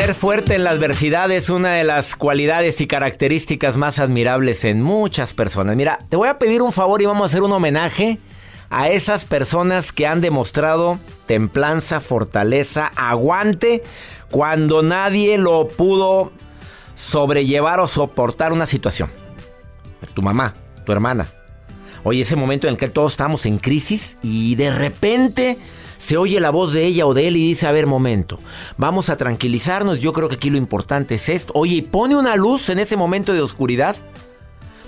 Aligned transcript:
Ser 0.00 0.14
fuerte 0.14 0.54
en 0.54 0.64
la 0.64 0.70
adversidad 0.70 1.30
es 1.30 1.50
una 1.50 1.74
de 1.74 1.84
las 1.84 2.16
cualidades 2.16 2.80
y 2.80 2.86
características 2.86 3.76
más 3.76 3.98
admirables 3.98 4.64
en 4.64 4.80
muchas 4.80 5.34
personas. 5.34 5.76
Mira, 5.76 5.98
te 6.08 6.16
voy 6.16 6.30
a 6.30 6.38
pedir 6.38 6.62
un 6.62 6.72
favor 6.72 7.02
y 7.02 7.04
vamos 7.04 7.20
a 7.20 7.26
hacer 7.26 7.42
un 7.42 7.52
homenaje 7.52 8.18
a 8.70 8.88
esas 8.88 9.26
personas 9.26 9.92
que 9.92 10.06
han 10.06 10.22
demostrado 10.22 10.98
templanza, 11.26 12.00
fortaleza, 12.00 12.90
aguante 12.96 13.82
cuando 14.30 14.82
nadie 14.82 15.36
lo 15.36 15.68
pudo 15.68 16.32
sobrellevar 16.94 17.78
o 17.78 17.86
soportar 17.86 18.54
una 18.54 18.64
situación. 18.64 19.10
Tu 20.14 20.22
mamá, 20.22 20.54
tu 20.86 20.92
hermana. 20.92 21.28
Oye, 22.04 22.22
ese 22.22 22.36
momento 22.36 22.68
en 22.68 22.72
el 22.72 22.78
que 22.78 22.88
todos 22.88 23.12
estamos 23.12 23.44
en 23.44 23.58
crisis 23.58 24.16
y 24.22 24.54
de 24.54 24.70
repente 24.70 25.58
se 26.00 26.16
oye 26.16 26.40
la 26.40 26.48
voz 26.48 26.72
de 26.72 26.86
ella 26.86 27.06
o 27.06 27.12
de 27.12 27.28
él 27.28 27.36
y 27.36 27.48
dice, 27.48 27.66
a 27.66 27.72
ver, 27.72 27.86
momento, 27.86 28.40
vamos 28.78 29.10
a 29.10 29.18
tranquilizarnos, 29.18 30.00
yo 30.00 30.14
creo 30.14 30.30
que 30.30 30.36
aquí 30.36 30.48
lo 30.48 30.56
importante 30.56 31.16
es 31.16 31.28
esto. 31.28 31.52
Oye, 31.54 31.76
y 31.76 31.82
pone 31.82 32.16
una 32.16 32.36
luz 32.36 32.70
en 32.70 32.78
ese 32.78 32.96
momento 32.96 33.34
de 33.34 33.42
oscuridad. 33.42 33.96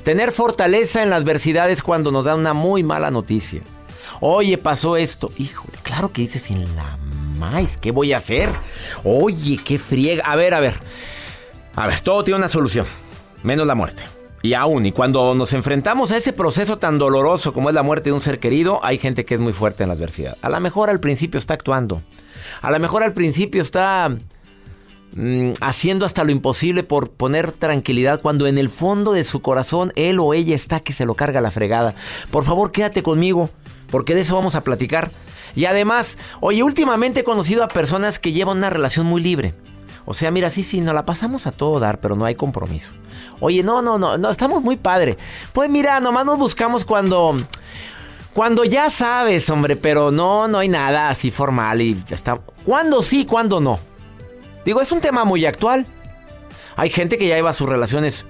Tener 0.04 0.32
fortaleza 0.32 1.02
en 1.02 1.10
la 1.10 1.16
adversidad 1.16 1.70
es 1.70 1.82
cuando 1.82 2.10
nos 2.12 2.24
da 2.24 2.34
una 2.34 2.54
muy 2.54 2.82
mala 2.82 3.10
noticia. 3.10 3.60
Oye, 4.20 4.56
pasó 4.56 4.96
esto. 4.96 5.30
Híjole, 5.36 5.76
claro 5.82 6.10
que 6.10 6.22
dices 6.22 6.42
sin 6.42 6.74
la 6.74 6.96
más, 7.38 7.76
¿qué 7.76 7.90
voy 7.90 8.14
a 8.14 8.16
hacer? 8.16 8.48
Oye, 9.04 9.58
qué 9.62 9.78
friega. 9.78 10.24
A 10.24 10.34
ver, 10.34 10.54
a 10.54 10.60
ver. 10.60 10.80
A 11.76 11.86
ver, 11.88 12.00
todo 12.00 12.24
tiene 12.24 12.38
una 12.38 12.48
solución, 12.48 12.86
menos 13.42 13.66
la 13.66 13.74
muerte. 13.74 14.02
Y 14.42 14.54
aún, 14.54 14.84
y 14.86 14.92
cuando 14.92 15.36
nos 15.36 15.52
enfrentamos 15.52 16.10
a 16.10 16.16
ese 16.16 16.32
proceso 16.32 16.78
tan 16.78 16.98
doloroso 16.98 17.52
como 17.52 17.68
es 17.68 17.74
la 17.76 17.84
muerte 17.84 18.10
de 18.10 18.14
un 18.14 18.20
ser 18.20 18.40
querido, 18.40 18.80
hay 18.82 18.98
gente 18.98 19.24
que 19.24 19.34
es 19.34 19.40
muy 19.40 19.52
fuerte 19.52 19.84
en 19.84 19.88
la 19.88 19.94
adversidad. 19.94 20.36
A 20.42 20.50
lo 20.50 20.58
mejor 20.58 20.90
al 20.90 20.98
principio 20.98 21.38
está 21.38 21.54
actuando. 21.54 22.02
A 22.60 22.72
lo 22.72 22.80
mejor 22.80 23.04
al 23.04 23.12
principio 23.12 23.62
está 23.62 24.08
mm, 25.14 25.52
haciendo 25.60 26.04
hasta 26.04 26.24
lo 26.24 26.32
imposible 26.32 26.82
por 26.82 27.10
poner 27.10 27.52
tranquilidad 27.52 28.20
cuando 28.20 28.48
en 28.48 28.58
el 28.58 28.68
fondo 28.68 29.12
de 29.12 29.22
su 29.22 29.42
corazón 29.42 29.92
él 29.94 30.18
o 30.18 30.34
ella 30.34 30.56
está 30.56 30.80
que 30.80 30.92
se 30.92 31.06
lo 31.06 31.14
carga 31.14 31.40
la 31.40 31.52
fregada. 31.52 31.94
Por 32.32 32.42
favor, 32.42 32.72
quédate 32.72 33.04
conmigo, 33.04 33.48
porque 33.92 34.16
de 34.16 34.22
eso 34.22 34.34
vamos 34.34 34.56
a 34.56 34.64
platicar. 34.64 35.12
Y 35.54 35.66
además, 35.66 36.18
oye, 36.40 36.64
últimamente 36.64 37.20
he 37.20 37.24
conocido 37.24 37.62
a 37.62 37.68
personas 37.68 38.18
que 38.18 38.32
llevan 38.32 38.56
una 38.56 38.70
relación 38.70 39.06
muy 39.06 39.22
libre. 39.22 39.54
O 40.04 40.14
sea, 40.14 40.30
mira, 40.30 40.50
sí, 40.50 40.62
sí, 40.62 40.80
nos 40.80 40.94
la 40.94 41.04
pasamos 41.04 41.46
a 41.46 41.52
todo 41.52 41.78
dar, 41.78 42.00
pero 42.00 42.16
no 42.16 42.24
hay 42.24 42.34
compromiso. 42.34 42.94
Oye, 43.40 43.62
no, 43.62 43.82
no, 43.82 43.98
no, 43.98 44.18
no, 44.18 44.30
estamos 44.30 44.62
muy 44.62 44.76
padre. 44.76 45.16
Pues 45.52 45.70
mira, 45.70 46.00
nomás 46.00 46.26
nos 46.26 46.38
buscamos 46.38 46.84
cuando... 46.84 47.36
Cuando 48.34 48.64
ya 48.64 48.88
sabes, 48.88 49.50
hombre, 49.50 49.76
pero 49.76 50.10
no, 50.10 50.48
no 50.48 50.58
hay 50.58 50.68
nada 50.68 51.10
así 51.10 51.30
formal 51.30 51.82
y 51.82 52.02
está. 52.08 52.40
¿Cuándo 52.64 53.02
sí, 53.02 53.26
cuándo 53.26 53.60
no? 53.60 53.78
Digo, 54.64 54.80
es 54.80 54.90
un 54.90 55.02
tema 55.02 55.26
muy 55.26 55.44
actual. 55.44 55.86
Hay 56.76 56.88
gente 56.88 57.18
que 57.18 57.26
ya 57.28 57.36
lleva 57.36 57.52
sus 57.52 57.68
relaciones 57.68 58.24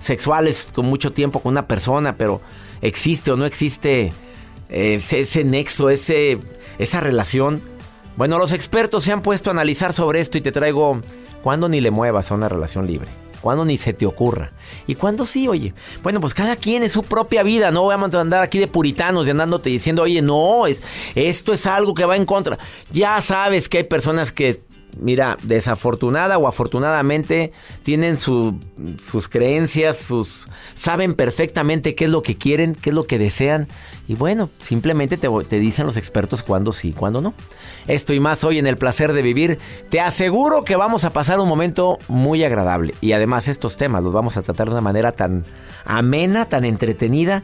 sexuales 0.00 0.68
con 0.74 0.86
mucho 0.86 1.12
tiempo 1.12 1.40
con 1.40 1.52
una 1.52 1.68
persona, 1.68 2.16
pero 2.16 2.40
existe 2.82 3.30
o 3.30 3.36
no 3.36 3.46
existe 3.46 4.12
eh, 4.68 4.94
ese, 4.96 5.20
ese 5.20 5.44
nexo, 5.44 5.90
ese, 5.90 6.38
esa 6.78 7.00
relación. 7.00 7.62
Bueno, 8.16 8.38
los 8.38 8.52
expertos 8.52 9.04
se 9.04 9.12
han 9.12 9.20
puesto 9.20 9.50
a 9.50 9.52
analizar 9.52 9.92
sobre 9.92 10.20
esto 10.20 10.38
y 10.38 10.40
te 10.40 10.50
traigo 10.50 11.00
cuándo 11.42 11.68
ni 11.68 11.82
le 11.82 11.90
muevas 11.90 12.30
a 12.30 12.34
una 12.34 12.48
relación 12.48 12.86
libre. 12.86 13.08
Cuándo 13.42 13.64
ni 13.64 13.76
se 13.76 13.92
te 13.92 14.06
ocurra. 14.06 14.50
Y 14.86 14.94
cuándo 14.94 15.26
sí, 15.26 15.46
oye. 15.46 15.74
Bueno, 16.02 16.18
pues 16.18 16.32
cada 16.32 16.56
quien 16.56 16.82
es 16.82 16.92
su 16.92 17.02
propia 17.02 17.42
vida. 17.42 17.70
No 17.70 17.86
vamos 17.86 18.14
a 18.14 18.20
andar 18.20 18.42
aquí 18.42 18.58
de 18.58 18.66
puritanos 18.66 19.26
y 19.26 19.30
andándote 19.30 19.68
diciendo, 19.68 20.02
oye, 20.02 20.22
no, 20.22 20.66
es, 20.66 20.82
esto 21.14 21.52
es 21.52 21.66
algo 21.66 21.94
que 21.94 22.06
va 22.06 22.16
en 22.16 22.24
contra. 22.24 22.58
Ya 22.90 23.20
sabes 23.20 23.68
que 23.68 23.78
hay 23.78 23.84
personas 23.84 24.32
que 24.32 24.62
mira, 24.98 25.36
desafortunada 25.42 26.38
o 26.38 26.48
afortunadamente 26.48 27.52
tienen 27.82 28.18
sus 28.18 29.28
creencias, 29.28 29.98
sus 29.98 30.46
saben 30.74 31.14
perfectamente 31.14 31.94
qué 31.94 32.04
es 32.04 32.10
lo 32.10 32.22
que 32.22 32.36
quieren, 32.36 32.74
qué 32.74 32.90
es 32.90 32.94
lo 32.94 33.06
que 33.06 33.18
desean 33.18 33.68
y 34.08 34.14
bueno, 34.14 34.50
simplemente 34.60 35.16
te, 35.16 35.28
te 35.48 35.58
dicen 35.58 35.86
los 35.86 35.96
expertos 35.96 36.42
cuándo 36.42 36.72
sí, 36.72 36.92
cuándo 36.92 37.20
no. 37.20 37.34
Esto 37.86 38.14
y 38.14 38.20
más 38.20 38.44
hoy 38.44 38.58
en 38.58 38.66
el 38.66 38.76
placer 38.76 39.12
de 39.12 39.22
vivir. 39.22 39.58
Te 39.90 40.00
aseguro 40.00 40.64
que 40.64 40.76
vamos 40.76 41.04
a 41.04 41.12
pasar 41.12 41.40
un 41.40 41.48
momento 41.48 41.98
muy 42.08 42.44
agradable 42.44 42.94
y 43.00 43.12
además 43.12 43.48
estos 43.48 43.76
temas 43.76 44.04
los 44.04 44.12
vamos 44.12 44.36
a 44.36 44.42
tratar 44.42 44.66
de 44.68 44.72
una 44.72 44.80
manera 44.80 45.12
tan 45.12 45.44
amena, 45.84 46.44
tan 46.44 46.64
entretenida 46.64 47.42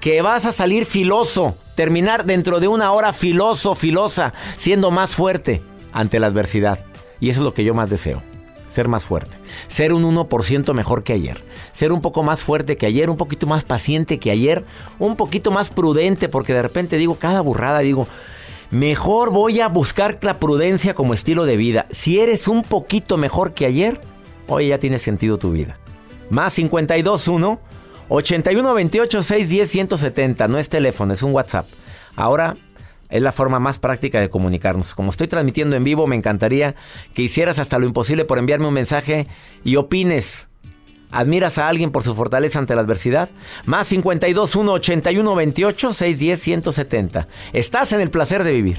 que 0.00 0.22
vas 0.22 0.44
a 0.46 0.52
salir 0.52 0.86
filoso, 0.86 1.56
terminar 1.74 2.24
dentro 2.24 2.60
de 2.60 2.68
una 2.68 2.92
hora 2.92 3.12
filoso, 3.12 3.74
filosa, 3.74 4.32
siendo 4.56 4.90
más 4.90 5.16
fuerte 5.16 5.62
ante 5.92 6.20
la 6.20 6.26
adversidad. 6.26 6.84
Y 7.20 7.30
eso 7.30 7.40
es 7.40 7.44
lo 7.44 7.54
que 7.54 7.64
yo 7.64 7.74
más 7.74 7.90
deseo. 7.90 8.22
Ser 8.66 8.88
más 8.88 9.04
fuerte. 9.04 9.36
Ser 9.66 9.92
un 9.92 10.04
1% 10.04 10.74
mejor 10.74 11.02
que 11.02 11.14
ayer. 11.14 11.42
Ser 11.72 11.92
un 11.92 12.00
poco 12.00 12.22
más 12.22 12.42
fuerte 12.42 12.76
que 12.76 12.86
ayer, 12.86 13.08
un 13.08 13.16
poquito 13.16 13.46
más 13.46 13.64
paciente 13.64 14.18
que 14.18 14.30
ayer, 14.30 14.64
un 14.98 15.16
poquito 15.16 15.50
más 15.50 15.70
prudente, 15.70 16.28
porque 16.28 16.52
de 16.52 16.62
repente 16.62 16.98
digo 16.98 17.16
cada 17.16 17.40
burrada, 17.40 17.80
digo, 17.80 18.06
mejor 18.70 19.32
voy 19.32 19.60
a 19.60 19.68
buscar 19.68 20.18
la 20.20 20.38
prudencia 20.38 20.94
como 20.94 21.14
estilo 21.14 21.46
de 21.46 21.56
vida. 21.56 21.86
Si 21.90 22.20
eres 22.20 22.46
un 22.46 22.62
poquito 22.62 23.16
mejor 23.16 23.54
que 23.54 23.64
ayer, 23.64 24.00
hoy 24.46 24.68
ya 24.68 24.78
tiene 24.78 24.98
sentido 24.98 25.38
tu 25.38 25.52
vida. 25.52 25.78
Más 26.30 26.54
521 26.54 27.58
8128-610-170. 28.08 30.48
No 30.48 30.58
es 30.58 30.68
teléfono, 30.68 31.12
es 31.12 31.22
un 31.22 31.32
WhatsApp. 31.32 31.66
Ahora 32.16 32.56
es 33.08 33.22
la 33.22 33.32
forma 33.32 33.58
más 33.58 33.78
práctica 33.78 34.20
de 34.20 34.30
comunicarnos. 34.30 34.94
Como 34.94 35.10
estoy 35.10 35.28
transmitiendo 35.28 35.76
en 35.76 35.84
vivo, 35.84 36.06
me 36.06 36.16
encantaría 36.16 36.74
que 37.14 37.22
hicieras 37.22 37.58
hasta 37.58 37.78
lo 37.78 37.86
imposible 37.86 38.24
por 38.24 38.38
enviarme 38.38 38.68
un 38.68 38.74
mensaje 38.74 39.26
y 39.64 39.76
opines. 39.76 40.48
¿Admiras 41.10 41.56
a 41.58 41.68
alguien 41.68 41.90
por 41.90 42.02
su 42.02 42.14
fortaleza 42.14 42.58
ante 42.58 42.74
la 42.74 42.82
adversidad? 42.82 43.30
Más 43.64 43.86
52 43.86 44.56
1 44.56 44.72
81 44.72 45.34
28 45.34 45.94
610 45.94 46.40
170. 46.40 47.28
Estás 47.52 47.92
en 47.92 48.00
el 48.00 48.10
placer 48.10 48.44
de 48.44 48.52
vivir. 48.52 48.78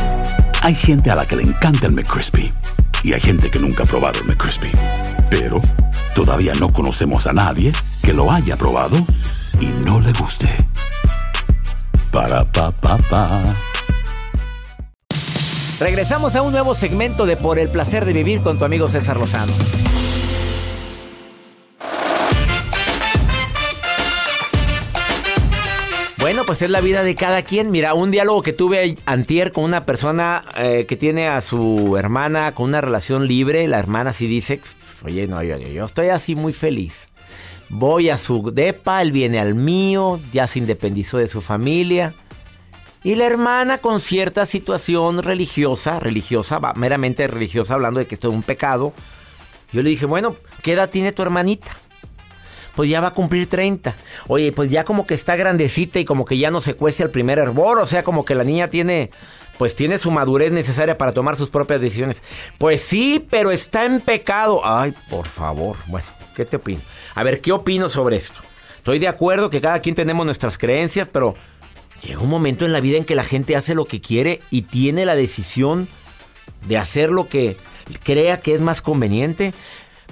Hay 0.63 0.75
gente 0.75 1.09
a 1.09 1.15
la 1.15 1.25
que 1.25 1.35
le 1.35 1.41
encanta 1.41 1.87
el 1.87 1.93
McCrispy 1.93 2.51
y 3.03 3.13
hay 3.13 3.19
gente 3.19 3.49
que 3.49 3.57
nunca 3.57 3.81
ha 3.81 3.85
probado 3.87 4.19
el 4.19 4.27
McCrispy. 4.27 4.71
Pero 5.31 5.59
todavía 6.13 6.53
no 6.59 6.71
conocemos 6.71 7.25
a 7.25 7.33
nadie 7.33 7.71
que 8.03 8.13
lo 8.13 8.31
haya 8.31 8.55
probado 8.55 8.97
y 9.59 9.65
no 9.83 9.99
le 9.99 10.13
guste. 10.13 10.47
Para 12.11 12.45
pa 12.45 12.69
pa 12.69 12.97
pa. 13.09 13.55
Regresamos 15.79 16.35
a 16.35 16.43
un 16.43 16.51
nuevo 16.51 16.75
segmento 16.75 17.25
de 17.25 17.37
Por 17.37 17.57
el 17.57 17.69
placer 17.69 18.05
de 18.05 18.13
vivir 18.13 18.41
con 18.41 18.59
tu 18.59 18.65
amigo 18.65 18.87
César 18.87 19.17
Lozano. 19.17 19.53
Pues 26.51 26.63
es 26.63 26.69
la 26.69 26.81
vida 26.81 27.01
de 27.01 27.15
cada 27.15 27.43
quien. 27.43 27.71
Mira, 27.71 27.93
un 27.93 28.11
diálogo 28.11 28.41
que 28.41 28.51
tuve 28.51 28.97
antier 29.05 29.53
con 29.53 29.63
una 29.63 29.85
persona 29.85 30.43
eh, 30.57 30.85
que 30.85 30.97
tiene 30.97 31.29
a 31.29 31.39
su 31.39 31.95
hermana 31.97 32.51
con 32.51 32.65
una 32.65 32.81
relación 32.81 33.25
libre. 33.25 33.69
La 33.69 33.79
hermana 33.79 34.11
sí 34.11 34.27
dice, 34.27 34.59
oye, 35.05 35.27
no, 35.27 35.41
yo, 35.43 35.57
yo 35.57 35.85
estoy 35.85 36.09
así 36.09 36.35
muy 36.35 36.51
feliz. 36.51 37.07
Voy 37.69 38.09
a 38.09 38.17
su 38.17 38.51
depa, 38.51 39.01
él 39.01 39.13
viene 39.13 39.39
al 39.39 39.55
mío, 39.55 40.19
ya 40.33 40.45
se 40.45 40.59
independizó 40.59 41.19
de 41.19 41.27
su 41.27 41.39
familia. 41.39 42.13
Y 43.01 43.15
la 43.15 43.27
hermana 43.27 43.77
con 43.77 44.01
cierta 44.01 44.45
situación 44.45 45.23
religiosa, 45.23 46.01
religiosa, 46.01 46.59
meramente 46.75 47.27
religiosa, 47.27 47.75
hablando 47.75 48.01
de 48.01 48.07
que 48.07 48.15
esto 48.15 48.27
es 48.27 48.33
un 48.33 48.43
pecado. 48.43 48.91
Yo 49.71 49.83
le 49.83 49.89
dije, 49.89 50.05
bueno, 50.05 50.35
¿qué 50.63 50.73
edad 50.73 50.89
tiene 50.89 51.13
tu 51.13 51.21
hermanita? 51.21 51.71
Pues 52.75 52.89
ya 52.89 53.01
va 53.01 53.09
a 53.09 53.13
cumplir 53.13 53.47
30. 53.47 53.95
Oye, 54.27 54.51
pues 54.51 54.69
ya 54.69 54.83
como 54.83 55.05
que 55.05 55.13
está 55.13 55.35
grandecita 55.35 55.99
y 55.99 56.05
como 56.05 56.25
que 56.25 56.37
ya 56.37 56.51
no 56.51 56.61
se 56.61 56.75
cuece 56.75 57.03
el 57.03 57.09
primer 57.09 57.39
hervor, 57.39 57.79
o 57.79 57.85
sea, 57.85 58.03
como 58.03 58.25
que 58.25 58.35
la 58.35 58.43
niña 58.43 58.69
tiene 58.69 59.09
pues 59.57 59.75
tiene 59.75 59.99
su 59.99 60.09
madurez 60.09 60.51
necesaria 60.51 60.97
para 60.97 61.11
tomar 61.11 61.35
sus 61.35 61.51
propias 61.51 61.79
decisiones. 61.81 62.23
Pues 62.57 62.81
sí, 62.81 63.27
pero 63.29 63.51
está 63.51 63.85
en 63.85 64.01
pecado. 64.01 64.61
Ay, 64.63 64.91
por 65.07 65.27
favor. 65.27 65.77
Bueno, 65.85 66.07
¿qué 66.35 66.45
te 66.45 66.55
opino? 66.55 66.81
A 67.13 67.21
ver, 67.21 67.41
¿qué 67.41 67.51
opino 67.51 67.87
sobre 67.87 68.15
esto? 68.15 68.39
Estoy 68.77 68.97
de 68.97 69.07
acuerdo 69.07 69.51
que 69.51 69.61
cada 69.61 69.79
quien 69.79 69.93
tenemos 69.93 70.25
nuestras 70.25 70.57
creencias, 70.57 71.07
pero 71.11 71.35
llega 72.01 72.21
un 72.21 72.29
momento 72.29 72.65
en 72.65 72.73
la 72.73 72.79
vida 72.79 72.97
en 72.97 73.05
que 73.05 73.13
la 73.13 73.23
gente 73.23 73.55
hace 73.55 73.75
lo 73.75 73.85
que 73.85 74.01
quiere 74.01 74.39
y 74.49 74.63
tiene 74.63 75.05
la 75.05 75.13
decisión 75.13 75.87
de 76.67 76.79
hacer 76.79 77.11
lo 77.11 77.27
que 77.27 77.55
crea 78.01 78.39
que 78.39 78.55
es 78.55 78.61
más 78.61 78.81
conveniente. 78.81 79.53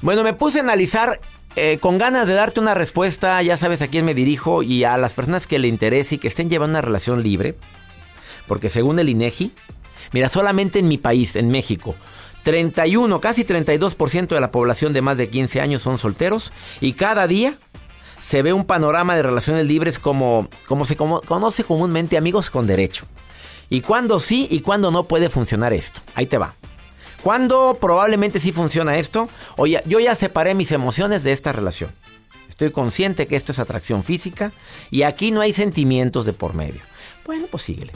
Bueno, 0.03 0.23
me 0.23 0.33
puse 0.33 0.59
a 0.59 0.61
analizar 0.61 1.19
eh, 1.59 1.79
con 1.79 1.97
ganas 1.97 2.27
de 2.27 2.33
darte 2.33 2.59
una 2.59 2.73
respuesta, 2.73 3.41
ya 3.41 3.57
sabes 3.57 3.81
a 3.81 3.87
quién 3.87 4.05
me 4.05 4.13
dirijo 4.13 4.63
y 4.63 4.83
a 4.83 4.97
las 4.97 5.13
personas 5.13 5.47
que 5.47 5.59
le 5.59 5.67
interese 5.67 6.15
y 6.15 6.17
que 6.17 6.27
estén 6.27 6.49
llevando 6.49 6.71
una 6.71 6.81
relación 6.81 7.21
libre. 7.21 7.55
Porque 8.47 8.69
según 8.69 8.99
el 8.99 9.09
INEGI, 9.09 9.51
mira, 10.11 10.29
solamente 10.29 10.79
en 10.79 10.87
mi 10.87 10.97
país, 10.97 11.35
en 11.35 11.49
México, 11.49 11.95
31, 12.43 13.19
casi 13.19 13.43
32% 13.43 14.27
de 14.27 14.39
la 14.39 14.51
población 14.51 14.93
de 14.93 15.01
más 15.01 15.17
de 15.17 15.29
15 15.29 15.61
años 15.61 15.81
son 15.81 15.97
solteros 15.97 16.53
y 16.81 16.93
cada 16.93 17.27
día 17.27 17.53
se 18.19 18.41
ve 18.41 18.53
un 18.53 18.65
panorama 18.65 19.15
de 19.15 19.23
relaciones 19.23 19.65
libres 19.65 19.99
como, 19.99 20.47
como 20.67 20.85
se 20.85 20.95
conoce 20.95 21.63
comúnmente 21.63 22.17
amigos 22.17 22.49
con 22.49 22.67
derecho. 22.67 23.05
Y 23.69 23.81
cuándo 23.81 24.19
sí 24.19 24.47
y 24.49 24.61
cuándo 24.61 24.91
no 24.91 25.03
puede 25.03 25.29
funcionar 25.29 25.73
esto. 25.73 26.01
Ahí 26.15 26.25
te 26.25 26.37
va. 26.37 26.55
¿Cuándo 27.23 27.77
probablemente 27.79 28.39
sí 28.39 28.51
funciona 28.51 28.97
esto? 28.97 29.29
Oye, 29.57 29.81
yo 29.85 29.99
ya 29.99 30.15
separé 30.15 30.53
mis 30.53 30.71
emociones 30.71 31.23
de 31.23 31.31
esta 31.31 31.51
relación. 31.51 31.91
Estoy 32.47 32.71
consciente 32.71 33.27
que 33.27 33.35
esto 33.35 33.51
es 33.51 33.59
atracción 33.59 34.03
física 34.03 34.51
y 34.91 35.03
aquí 35.03 35.31
no 35.31 35.41
hay 35.41 35.53
sentimientos 35.53 36.25
de 36.25 36.33
por 36.33 36.53
medio. 36.53 36.81
Bueno, 37.25 37.45
pues 37.49 37.63
síguele. 37.63 37.91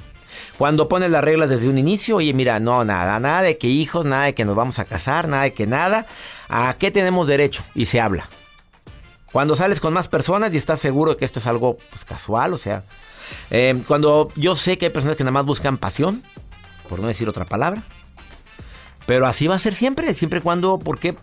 Cuando 0.57 0.87
pones 0.87 1.09
las 1.09 1.23
reglas 1.23 1.49
desde 1.49 1.67
un 1.67 1.77
inicio, 1.77 2.17
oye, 2.17 2.33
mira, 2.33 2.59
no, 2.59 2.83
nada, 2.85 3.19
nada 3.19 3.41
de 3.41 3.57
que 3.57 3.67
hijos, 3.67 4.05
nada 4.05 4.25
de 4.25 4.35
que 4.35 4.45
nos 4.45 4.55
vamos 4.55 4.79
a 4.79 4.85
casar, 4.85 5.27
nada 5.27 5.43
de 5.43 5.53
que 5.53 5.67
nada. 5.67 6.05
¿A 6.47 6.75
qué 6.77 6.91
tenemos 6.91 7.27
derecho? 7.27 7.63
Y 7.75 7.85
se 7.85 7.99
habla. 7.99 8.29
Cuando 9.31 9.55
sales 9.55 9.79
con 9.79 9.93
más 9.93 10.09
personas 10.09 10.53
y 10.53 10.57
estás 10.57 10.79
seguro 10.79 11.11
de 11.11 11.17
que 11.17 11.25
esto 11.25 11.39
es 11.39 11.47
algo 11.47 11.77
pues, 11.89 12.05
casual, 12.05 12.53
o 12.53 12.57
sea, 12.57 12.83
eh, 13.49 13.81
cuando 13.87 14.29
yo 14.35 14.55
sé 14.55 14.77
que 14.77 14.85
hay 14.85 14.91
personas 14.91 15.17
que 15.17 15.23
nada 15.23 15.31
más 15.31 15.45
buscan 15.45 15.77
pasión, 15.77 16.21
por 16.87 16.99
no 16.99 17.07
decir 17.07 17.27
otra 17.27 17.45
palabra, 17.45 17.81
pero 19.05 19.27
así 19.27 19.47
va 19.47 19.55
a 19.55 19.59
ser 19.59 19.73
siempre, 19.73 20.13
siempre 20.13 20.41
cuando, 20.41 20.79
porque 20.79 21.15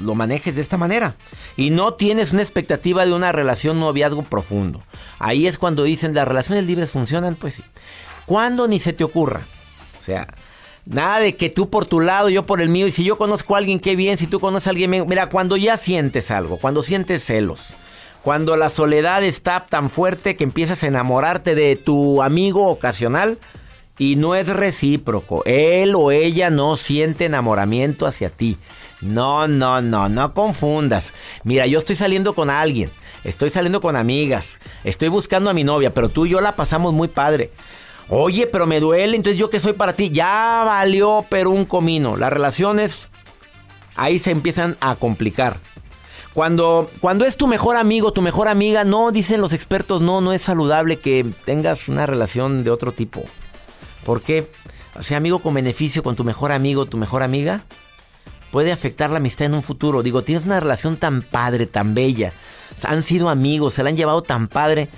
lo 0.00 0.14
manejes 0.14 0.56
de 0.56 0.62
esta 0.62 0.76
manera. 0.76 1.14
Y 1.56 1.70
no 1.70 1.94
tienes 1.94 2.32
una 2.32 2.42
expectativa 2.42 3.06
de 3.06 3.12
una 3.12 3.32
relación 3.32 3.80
noviazgo 3.80 4.22
profundo. 4.22 4.80
Ahí 5.18 5.46
es 5.46 5.58
cuando 5.58 5.84
dicen 5.84 6.14
las 6.14 6.28
relaciones 6.28 6.66
libres 6.66 6.90
funcionan, 6.90 7.34
pues 7.36 7.54
sí. 7.54 7.64
Cuando 8.26 8.68
ni 8.68 8.80
se 8.80 8.92
te 8.92 9.04
ocurra. 9.04 9.42
O 10.00 10.04
sea, 10.04 10.26
nada 10.84 11.20
de 11.20 11.34
que 11.34 11.48
tú 11.48 11.70
por 11.70 11.86
tu 11.86 12.00
lado, 12.00 12.28
yo 12.28 12.44
por 12.44 12.60
el 12.60 12.68
mío. 12.68 12.86
Y 12.86 12.90
si 12.90 13.04
yo 13.04 13.16
conozco 13.16 13.54
a 13.54 13.58
alguien, 13.58 13.80
qué 13.80 13.96
bien. 13.96 14.18
Si 14.18 14.26
tú 14.26 14.38
conoces 14.38 14.66
a 14.66 14.70
alguien, 14.70 14.90
mira, 14.90 15.30
cuando 15.30 15.56
ya 15.56 15.76
sientes 15.76 16.30
algo, 16.30 16.58
cuando 16.58 16.82
sientes 16.82 17.24
celos. 17.24 17.76
Cuando 18.22 18.56
la 18.56 18.68
soledad 18.68 19.24
está 19.24 19.66
tan 19.66 19.90
fuerte 19.90 20.36
que 20.36 20.44
empiezas 20.44 20.84
a 20.84 20.86
enamorarte 20.86 21.56
de 21.56 21.74
tu 21.74 22.22
amigo 22.22 22.68
ocasional, 22.68 23.38
y 23.98 24.16
no 24.16 24.34
es 24.34 24.48
recíproco. 24.48 25.42
Él 25.44 25.94
o 25.94 26.10
ella 26.10 26.50
no 26.50 26.76
siente 26.76 27.26
enamoramiento 27.26 28.06
hacia 28.06 28.30
ti. 28.30 28.56
No, 29.00 29.48
no, 29.48 29.82
no, 29.82 30.08
no 30.08 30.34
confundas. 30.34 31.12
Mira, 31.44 31.66
yo 31.66 31.78
estoy 31.78 31.96
saliendo 31.96 32.34
con 32.34 32.50
alguien. 32.50 32.90
Estoy 33.24 33.50
saliendo 33.50 33.80
con 33.80 33.96
amigas. 33.96 34.58
Estoy 34.84 35.08
buscando 35.08 35.50
a 35.50 35.54
mi 35.54 35.64
novia, 35.64 35.92
pero 35.92 36.08
tú 36.08 36.26
y 36.26 36.30
yo 36.30 36.40
la 36.40 36.56
pasamos 36.56 36.92
muy 36.92 37.08
padre. 37.08 37.52
Oye, 38.08 38.46
pero 38.46 38.66
me 38.66 38.80
duele, 38.80 39.16
entonces 39.16 39.38
yo 39.38 39.50
que 39.50 39.60
soy 39.60 39.72
para 39.72 39.92
ti. 39.92 40.10
Ya 40.10 40.62
valió, 40.64 41.24
pero 41.28 41.50
un 41.50 41.64
comino. 41.64 42.16
Las 42.16 42.32
relaciones 42.32 43.10
ahí 43.96 44.18
se 44.18 44.30
empiezan 44.30 44.76
a 44.80 44.96
complicar. 44.96 45.58
Cuando, 46.34 46.90
cuando 47.00 47.26
es 47.26 47.36
tu 47.36 47.46
mejor 47.46 47.76
amigo, 47.76 48.12
tu 48.12 48.22
mejor 48.22 48.48
amiga, 48.48 48.84
no, 48.84 49.12
dicen 49.12 49.40
los 49.40 49.52
expertos, 49.52 50.00
no, 50.00 50.20
no 50.20 50.32
es 50.32 50.42
saludable 50.42 50.98
que 50.98 51.26
tengas 51.44 51.88
una 51.88 52.06
relación 52.06 52.64
de 52.64 52.70
otro 52.70 52.92
tipo. 52.92 53.22
¿Por 54.04 54.22
qué? 54.22 54.50
O 54.98 55.02
sea, 55.02 55.16
amigo 55.16 55.38
con 55.38 55.54
beneficio 55.54 56.02
con 56.02 56.16
tu 56.16 56.24
mejor 56.24 56.52
amigo, 56.52 56.86
tu 56.86 56.98
mejor 56.98 57.22
amiga, 57.22 57.62
puede 58.50 58.72
afectar 58.72 59.10
la 59.10 59.16
amistad 59.16 59.46
en 59.46 59.54
un 59.54 59.62
futuro. 59.62 60.02
Digo, 60.02 60.22
tienes 60.22 60.44
una 60.44 60.60
relación 60.60 60.96
tan 60.96 61.22
padre, 61.22 61.66
tan 61.66 61.94
bella. 61.94 62.32
Han 62.84 63.02
sido 63.02 63.30
amigos, 63.30 63.74
se 63.74 63.82
la 63.82 63.90
han 63.90 63.96
llevado 63.96 64.22
tan 64.22 64.48
padre. 64.48 64.88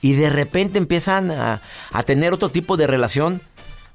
Y 0.00 0.12
de 0.12 0.30
repente 0.30 0.78
empiezan 0.78 1.30
a, 1.30 1.60
a 1.92 2.02
tener 2.02 2.32
otro 2.32 2.48
tipo 2.50 2.76
de 2.76 2.86
relación. 2.86 3.42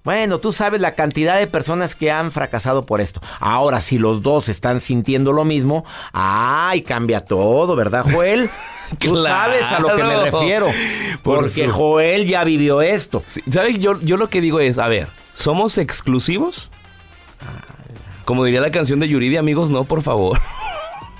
Bueno, 0.03 0.39
tú 0.39 0.53
sabes 0.53 0.79
la 0.79 0.95
cantidad 0.95 1.37
de 1.37 1.47
personas 1.47 1.93
que 1.93 2.11
han 2.11 2.31
fracasado 2.31 2.85
por 2.85 3.01
esto. 3.01 3.21
Ahora, 3.39 3.81
si 3.81 3.97
los 3.97 4.21
dos 4.21 4.47
están 4.47 4.79
sintiendo 4.79 5.33
lo 5.33 5.43
mismo, 5.43 5.85
¡ay! 6.13 6.83
Cambia 6.83 7.19
todo, 7.21 7.75
¿verdad, 7.75 8.05
Joel? 8.11 8.49
Tú 8.97 9.23
sabes 9.23 9.65
a 9.65 9.79
lo 9.79 9.95
que 9.95 10.03
me 10.03 10.17
refiero. 10.31 10.67
Porque 11.21 11.67
Joel 11.67 12.25
ya 12.25 12.43
vivió 12.43 12.81
esto. 12.81 13.23
¿Sabes? 13.51 13.79
Yo, 13.79 13.99
yo 14.01 14.17
lo 14.17 14.29
que 14.29 14.41
digo 14.41 14.59
es, 14.59 14.79
a 14.79 14.87
ver, 14.87 15.07
¿somos 15.35 15.77
exclusivos? 15.77 16.71
Como 18.25 18.45
diría 18.45 18.61
la 18.61 18.71
canción 18.71 18.99
de 18.99 19.07
Yuridia, 19.07 19.39
amigos, 19.39 19.69
no, 19.69 19.83
por 19.83 20.01
favor. 20.01 20.39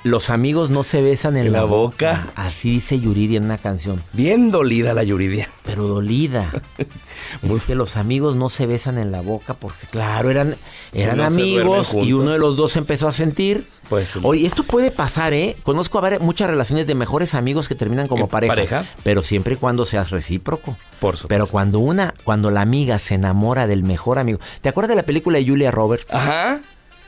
Los 0.04 0.30
amigos 0.30 0.70
no 0.70 0.84
se 0.84 1.02
besan 1.02 1.36
en, 1.36 1.52
la, 1.52 1.64
boca. 1.64 2.28
Así 2.36 2.72
dice 2.72 3.00
Yuridia 3.00 3.38
en 3.38 3.46
una 3.46 3.58
canción. 3.58 4.02
Bien 4.14 4.50
dolida 4.50 4.94
la 4.94 5.04
Yuridia. 5.04 5.50
pero 5.64 5.88
dolida. 5.88 6.50
es 7.44 7.62
que 7.64 7.76
los 7.76 7.98
amigos 7.98 8.36
no 8.36 8.50
se 8.50 8.66
besan 8.66 8.98
en 8.98 9.12
la 9.12 9.22
boca 9.22 9.56
porque, 9.56 9.88
claro, 9.88 10.30
eran, 10.30 10.56
eran 10.94 11.18
No 11.18 11.26
amigos 11.26 11.94
y 11.94 12.14
uno 12.14 12.32
de 12.32 12.40
los 12.40 12.56
dos 12.56 12.78
empezó 12.78 13.10
a 13.10 13.12
sentir. 13.12 13.66
Pues 13.90 14.18
Oye, 14.24 14.46
esto 14.46 14.64
puede 14.64 14.92
pasar, 14.92 15.34
¿eh? 15.34 15.58
Conozco 15.64 16.00
a 16.00 16.20
muchas 16.20 16.50
relaciones 16.50 16.88
de 16.88 16.96
mejores 16.96 17.36
amigos 17.36 17.68
que 17.68 17.76
terminan 17.76 18.08
como 18.08 18.24
¿En 18.26 18.30
pareja. 18.30 18.54
pareja? 18.54 18.86
Pero 19.04 19.22
siempre 19.22 19.56
y 19.56 19.58
cuando 19.58 19.86
seas 19.86 20.12
recíproco. 20.12 20.78
por 21.00 21.18
supuesto. 21.18 21.28
Pero 21.28 21.48
cuando 21.48 21.80
una, 21.80 22.14
cuando 22.24 22.52
la 22.52 22.62
amiga 22.62 23.00
se 23.00 23.16
enamora 23.16 23.68
del 23.68 23.84
mejor 23.84 24.18
amigo. 24.18 24.40
¿Te 24.62 24.70
acuerdas 24.70 24.90
de 24.90 24.96
la 24.96 25.04
película 25.04 25.40
de 25.40 25.46
Julia 25.46 25.72
Roberts? 25.72 26.08
Ajá. 26.14 26.62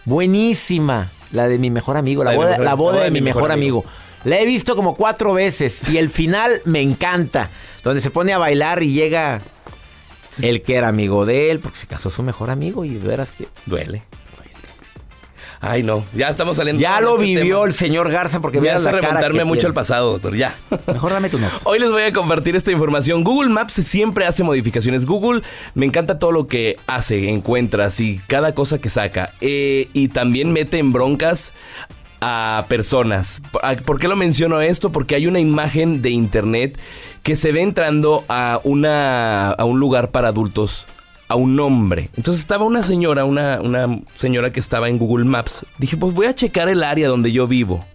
Buenísima. 0.06 1.10
La 1.32 1.48
de 1.48 1.58
mi 1.58 1.70
mejor 1.70 1.98
amigo, 1.98 2.24
la, 2.24 2.36
boda, 2.36 2.50
mejor- 2.52 2.66
la 2.66 2.74
boda 2.74 3.04
de, 3.04 3.12
mi 3.12 3.22
mejor, 3.22 3.52
amigo. 3.52 3.80
amigo. 3.80 3.92
La 4.24 4.40
he 4.40 4.46
visto 4.46 4.76
como 4.76 4.96
cuatro 4.96 5.34
veces 5.34 5.88
y 5.90 5.98
el 5.98 6.10
final 6.10 6.62
me 6.66 6.82
encanta. 6.82 7.50
Donde 7.84 8.02
se 8.02 8.12
pone 8.12 8.34
a 8.34 8.38
bailar 8.38 8.84
y 8.84 8.94
llega 8.94 9.42
el 10.42 10.62
que 10.62 10.76
era 10.76 10.88
amigo 10.90 11.26
de 11.26 11.50
él, 11.52 11.60
porque 11.60 11.78
se 11.80 11.88
casó 11.88 12.10
su 12.10 12.22
mejor 12.22 12.50
amigo 12.52 12.86
y 12.86 12.96
verás 12.98 13.32
que... 13.32 13.48
Duele. 13.66 14.04
Ay, 15.64 15.84
no. 15.84 16.04
Ya 16.16 16.28
estamos 16.28 16.58
saliendo. 16.58 16.82
Ya 16.82 17.00
lo 17.02 17.20
vivió 17.20 17.58
tema. 17.58 17.68
el 17.68 17.74
señor 17.74 18.10
Garza 18.10 18.40
porque 18.40 18.60
Me 18.60 18.72
hace 18.72 18.92
remontarme 18.92 19.44
mucho 19.46 19.68
al 19.68 19.76
pasado, 19.76 20.14
doctor. 20.14 20.36
Ya. 20.36 20.58
Mejor 20.88 21.12
dame 21.12 21.30
tu 21.30 21.38
nota. 21.38 21.54
Hoy 21.64 21.78
les 21.78 21.92
voy 21.92 22.02
a 22.02 22.12
compartir 22.12 22.56
esta 22.56 22.72
información. 22.72 23.24
Google 23.24 23.50
Maps 23.50 23.74
siempre 23.74 24.26
hace 24.26 24.44
modificaciones. 24.44 25.06
Google 25.06 25.44
me 25.76 25.86
encanta 25.86 26.18
todo 26.18 26.32
lo 26.32 26.48
que 26.48 26.78
hace, 26.88 27.30
encuentras 27.30 28.00
y 28.00 28.20
cada 28.26 28.56
cosa 28.56 28.82
que 28.82 28.90
saca. 28.90 29.34
Eh, 29.40 29.88
y 29.94 30.08
también 30.08 30.52
mete 30.52 30.80
en 30.80 30.92
broncas 30.92 31.54
a 32.22 32.66
personas. 32.68 33.44
¿Por 33.52 33.84
por 33.84 34.00
qué 34.00 34.08
lo 34.08 34.16
menciono 34.16 34.62
esto? 34.62 34.92
Porque 34.92 35.14
hay 35.14 35.28
una 35.28 35.40
imagen 35.40 36.02
de 36.02 36.10
internet 36.10 36.76
que 37.22 37.36
se 37.36 37.52
ve 37.52 37.62
entrando 37.62 38.24
a, 38.30 38.60
una, 38.64 39.52
a 39.52 39.64
un 39.66 39.80
lugar 39.80 40.10
para 40.10 40.30
adultos 40.30 40.88
a 41.32 41.36
un 41.36 41.60
hombre. 41.60 42.10
Entonces 42.18 42.42
estaba 42.42 42.66
una 42.66 42.84
señora, 42.84 43.24
una, 43.24 43.62
una 43.62 44.02
señora 44.16 44.52
que 44.52 44.60
estaba 44.60 44.90
en 44.90 44.98
Google 44.98 45.26
Maps. 45.26 45.66
Dije, 45.78 45.96
pues 45.96 46.14
voy 46.14 46.28
a 46.28 46.36
checar 46.36 46.68
el 46.68 46.84
área 46.84 47.08
donde 47.08 47.32
yo 47.32 47.48
vivo. 47.48 47.86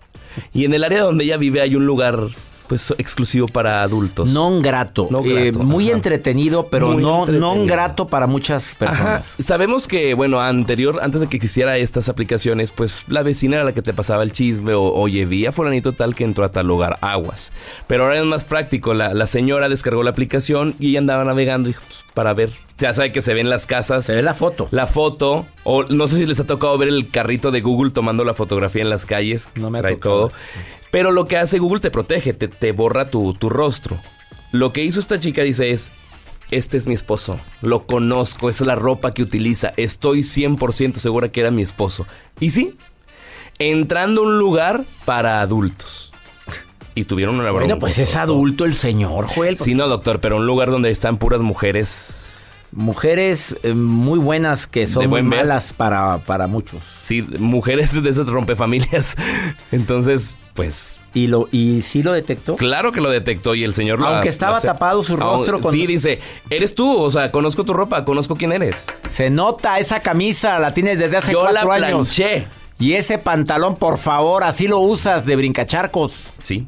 Y 0.55 0.65
en 0.65 0.73
el 0.73 0.85
área 0.85 1.03
donde 1.03 1.25
ella 1.25 1.37
vive 1.37 1.61
hay 1.61 1.77
un 1.77 1.87
lugar 1.87 2.19
pues 2.69 2.95
exclusivo 2.99 3.49
para 3.49 3.83
adultos. 3.83 4.29
Non 4.29 4.63
grato. 4.63 5.09
No 5.11 5.25
Eh, 5.25 5.51
grato, 5.51 5.61
muy 5.65 5.87
ajá. 5.89 5.97
entretenido, 5.97 6.69
pero 6.69 6.93
Muy 6.93 7.03
no 7.03 7.27
non 7.27 7.67
grato 7.67 8.07
para 8.07 8.27
muchas 8.27 8.75
Ajá. 8.75 8.79
personas. 8.79 9.37
Sabemos 9.45 9.89
que, 9.89 10.15
bueno, 10.15 10.41
anterior, 10.41 10.99
antes 11.03 11.21
de 11.21 11.27
que 11.29 11.37
existiera 11.37 11.77
estas 11.79 12.09
aplicaciones, 12.09 12.73
pues 12.73 13.05
la 13.09 13.23
vecina 13.23 13.57
era 13.57 13.65
la 13.65 13.73
que 13.73 13.83
te 13.83 13.93
pasaba 13.95 14.23
el 14.23 14.33
chisme 14.33 14.75
o, 14.75 14.83
oye, 14.93 15.25
vi 15.27 15.47
a 15.47 15.53
fulanito 15.53 15.93
tal 15.93 16.15
que 16.15 16.25
entró 16.25 16.45
a 16.45 16.51
tal 16.51 16.67
lugar, 16.67 16.99
aguas. 17.01 17.51
Pero 17.87 18.05
ahora 18.05 18.19
es 18.19 18.25
más 18.25 18.45
práctico, 18.45 18.95
la, 18.95 19.15
la 19.15 19.27
señora 19.27 19.69
descargó 19.69 20.03
la 20.03 20.11
aplicación 20.11 20.75
y 20.79 20.91
ella 20.91 20.99
andaba 21.01 21.25
navegando 21.25 21.71
y, 21.71 21.73
pues, 21.73 22.05
para 22.15 22.33
ver, 22.33 22.51
ya 22.79 22.95
sabe 22.95 23.13
que 23.13 23.21
se 23.23 23.35
ven 23.35 23.51
las 23.51 23.67
casas. 23.67 24.05
Se 24.07 24.15
ve 24.15 24.23
la 24.23 24.33
foto. 24.35 24.69
La 24.71 24.87
foto, 24.87 25.45
o 25.65 25.85
no 25.85 26.07
sé 26.09 26.17
si 26.17 26.27
les 26.27 26.41
ha 26.41 26.45
tocado 26.47 26.77
ver 26.79 26.89
el 26.89 27.09
carrito 27.11 27.51
de 27.51 27.61
Google 27.61 27.91
tomando 27.91 28.25
la 28.25 28.33
fotografía 28.35 28.83
en 28.83 28.91
las 28.91 29.05
calles. 29.07 29.51
No 29.57 29.71
me 29.71 29.79
ha 29.79 29.83
tocado. 29.83 30.29
todo. 30.29 30.33
Pero 30.91 31.11
lo 31.11 31.27
que 31.27 31.37
hace 31.37 31.59
Google 31.59 31.81
te 31.81 31.91
protege, 31.91 32.33
te, 32.33 32.49
te 32.49 32.73
borra 32.73 33.11
tu, 33.11 33.35
tu 33.35 33.49
rostro. 33.49 33.99
Lo 34.53 34.73
que 34.73 34.85
hizo 34.85 35.01
esta 35.01 35.19
chica 35.19 35.43
dice 35.43 35.71
es, 35.71 35.91
este 36.51 36.77
es 36.77 36.87
mi 36.87 36.95
esposo, 36.95 37.41
lo 37.61 37.87
conozco, 37.87 38.49
es 38.49 38.61
la 38.61 38.77
ropa 38.77 39.13
que 39.13 39.23
utiliza, 39.23 39.73
estoy 39.77 40.21
100% 40.21 40.95
segura 40.97 41.29
que 41.29 41.41
era 41.41 41.51
mi 41.51 41.63
esposo. 41.63 42.07
Y 42.39 42.51
sí, 42.51 42.77
entrando 43.59 44.23
a 44.23 44.25
un 44.25 44.39
lugar 44.39 44.85
para 45.05 45.41
adultos. 45.41 46.13
Y 46.95 47.05
tuvieron 47.05 47.35
una 47.35 47.51
broma. 47.51 47.61
Bueno, 47.61 47.79
pues 47.79 47.99
es 47.99 48.17
adulto 48.17 48.65
el 48.65 48.73
señor, 48.73 49.27
Joel. 49.27 49.59
Sí, 49.59 49.75
no, 49.75 49.87
doctor, 49.87 50.21
pero 50.21 50.37
un 50.37 50.47
lugar 50.47 50.71
donde 50.71 50.91
están 50.91 51.19
puras 51.19 51.43
mujeres. 51.43 52.26
Mujeres 52.77 53.57
eh, 53.63 53.73
muy 53.73 54.19
buenas 54.19 54.67
que 54.67 54.87
son 54.87 55.09
muy 55.09 55.23
malas 55.23 55.73
para, 55.73 56.19
para 56.19 56.47
muchos. 56.47 56.83
Sí, 57.01 57.23
mujeres 57.39 58.01
de 58.03 58.09
esas 58.11 58.27
rompefamilias. 58.27 59.17
Entonces, 59.73 60.35
pues, 60.53 60.99
Y 61.15 61.27
lo 61.29 61.49
y 61.51 61.81
sí 61.81 62.03
lo 62.03 62.13
detectó. 62.13 62.57
claro 62.57 62.93
que 62.93 63.01
lo 63.01 63.09
detectó 63.11 63.55
y 63.55 63.65
el 63.65 63.73
señor 63.73 63.99
lo 63.99 64.07
Aunque 64.07 64.29
estaba 64.29 64.61
tapado 64.61 65.03
su 65.03 65.17
rostro 65.17 65.57
Aun- 65.57 65.63
con- 65.63 65.73
Sí, 65.73 65.87
dice, 65.87 66.19
eres 66.51 66.75
tú, 66.75 66.99
o 67.01 67.11
sea, 67.11 67.31
conozco 67.33 67.65
tu 67.65 67.73
ropa, 67.73 68.05
conozco 68.05 68.37
quién 68.37 68.53
eres. 68.53 68.85
Se 69.11 69.31
nota 69.31 69.79
esa 69.79 70.01
camisa, 70.01 70.59
la 70.59 70.75
tienes 70.75 70.99
desde 70.99 71.17
hace 71.17 71.33
Yo 71.33 71.45
la 71.51 71.63
cuatro 71.63 71.73
años. 71.87 72.15
planché. 72.15 72.47
Y 72.79 72.93
ese 72.93 73.17
pantalón, 73.17 73.77
por 73.77 73.97
favor, 73.97 74.45
así 74.45 74.69
lo 74.69 74.81
usas 74.81 75.25
de 75.25 75.35
brincacharcos. 75.37 76.27
Sí. 76.43 76.67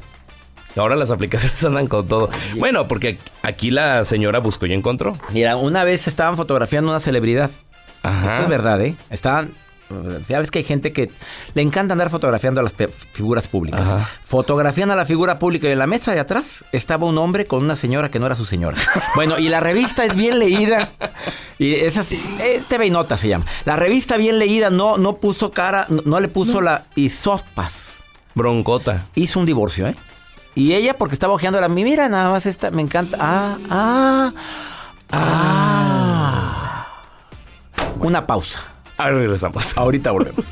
Ahora 0.77 0.95
las 0.95 1.11
aplicaciones 1.11 1.63
andan 1.63 1.87
con 1.87 2.07
todo. 2.07 2.29
Bueno, 2.57 2.87
porque 2.87 3.17
aquí 3.43 3.71
la 3.71 4.05
señora 4.05 4.39
buscó 4.39 4.65
y 4.65 4.73
encontró. 4.73 5.17
Mira, 5.29 5.57
una 5.57 5.83
vez 5.83 6.07
estaban 6.07 6.37
fotografiando 6.37 6.91
una 6.91 6.99
celebridad. 6.99 7.49
Ajá. 8.03 8.27
Esto 8.27 8.41
es 8.43 8.47
verdad, 8.49 8.81
¿eh? 8.81 8.95
Estaban. 9.09 9.51
Ya 10.27 10.37
ves 10.37 10.51
que 10.51 10.59
hay 10.59 10.63
gente 10.63 10.93
que 10.93 11.09
le 11.55 11.63
encanta 11.63 11.93
andar 11.93 12.11
fotografiando 12.11 12.59
a 12.59 12.63
las 12.63 12.73
figuras 13.11 13.47
públicas. 13.47 13.89
Ajá. 13.89 14.07
Fotografían 14.23 14.91
a 14.91 14.95
la 14.95 15.03
figura 15.03 15.39
pública 15.39 15.67
y 15.67 15.71
en 15.71 15.79
la 15.79 15.87
mesa 15.87 16.13
de 16.13 16.19
atrás 16.19 16.63
estaba 16.71 17.07
un 17.07 17.17
hombre 17.17 17.45
con 17.45 17.63
una 17.63 17.75
señora 17.75 18.11
que 18.11 18.19
no 18.19 18.27
era 18.27 18.35
su 18.35 18.45
señora. 18.45 18.77
Bueno, 19.15 19.39
y 19.39 19.49
la 19.49 19.59
revista 19.59 20.05
es 20.05 20.15
bien 20.15 20.37
leída. 20.37 20.91
Y 21.57 21.73
es 21.73 21.97
así, 21.97 22.21
eh, 22.39 22.61
TV 22.69 22.85
y 22.85 22.91
Nota 22.91 23.17
se 23.17 23.29
llama. 23.29 23.45
La 23.65 23.75
revista 23.75 24.15
bien 24.17 24.37
leída 24.37 24.69
no, 24.69 24.97
no 24.97 25.17
puso 25.17 25.49
cara, 25.49 25.87
no, 25.89 26.03
no 26.05 26.19
le 26.19 26.27
puso 26.27 26.61
la 26.61 26.85
isopas. 26.95 28.01
Broncota. 28.35 29.07
Hizo 29.15 29.39
un 29.39 29.47
divorcio, 29.47 29.87
¿eh? 29.87 29.95
Y 30.59 30.73
ella, 30.73 30.93
porque 30.93 31.13
estaba 31.13 31.33
ojeando 31.33 31.61
la 31.61 31.69
mira, 31.69 32.09
nada 32.09 32.31
más 32.31 32.45
esta, 32.45 32.69
me 32.69 32.81
encanta. 32.81 33.15
Ah, 33.17 33.57
ah, 33.69 34.33
ah. 35.09 36.87
Una 38.01 38.27
pausa. 38.27 38.61
Ahora 38.97 39.19
regresamos. 39.19 39.77
Ahorita 39.77 40.11
volvemos. 40.11 40.51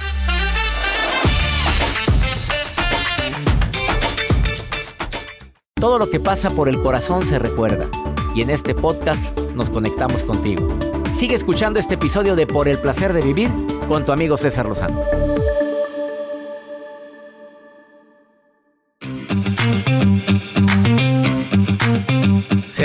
Todo 5.74 6.00
lo 6.00 6.10
que 6.10 6.22
pasa 6.22 6.52
por 6.52 6.70
el 6.70 6.82
corazón 6.82 7.28
se 7.28 7.38
recuerda. 7.38 7.90
Y 8.34 8.44
en 8.44 8.50
este 8.50 8.74
podcast 8.74 9.38
nos 9.56 9.70
conectamos 9.70 10.24
contigo. 10.24 10.70
Sigue 11.16 11.36
escuchando 11.36 11.82
este 11.82 11.96
episodio 11.96 12.38
de 12.38 12.48
Por 12.48 12.70
el 12.70 12.80
placer 12.80 13.12
de 13.12 13.20
vivir 13.22 13.52
con 13.90 14.06
tu 14.06 14.14
amigo 14.14 14.38
César 14.38 14.68
Lozano. 14.68 15.02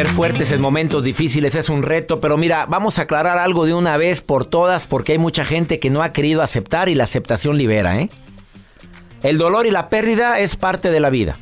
Ser 0.02 0.10
fuertes 0.10 0.50
en 0.50 0.60
momentos 0.60 1.04
difíciles 1.04 1.54
es 1.54 1.68
un 1.68 1.84
reto, 1.84 2.18
pero 2.18 2.36
mira, 2.36 2.66
vamos 2.66 2.98
a 2.98 3.02
aclarar 3.02 3.38
algo 3.38 3.66
de 3.66 3.74
una 3.74 3.96
vez 3.96 4.20
por 4.20 4.44
todas 4.44 4.88
porque 4.88 5.12
hay 5.12 5.18
mucha 5.18 5.44
gente 5.44 5.78
que 5.78 5.90
no 5.90 6.02
ha 6.02 6.12
querido 6.12 6.42
aceptar 6.42 6.88
y 6.88 6.96
la 6.96 7.04
aceptación 7.04 7.56
libera, 7.56 8.00
¿eh? 8.00 8.10
El 9.22 9.38
dolor 9.38 9.64
y 9.64 9.70
la 9.70 9.90
pérdida 9.90 10.40
es 10.40 10.56
parte 10.56 10.90
de 10.90 10.98
la 10.98 11.08
vida. 11.08 11.38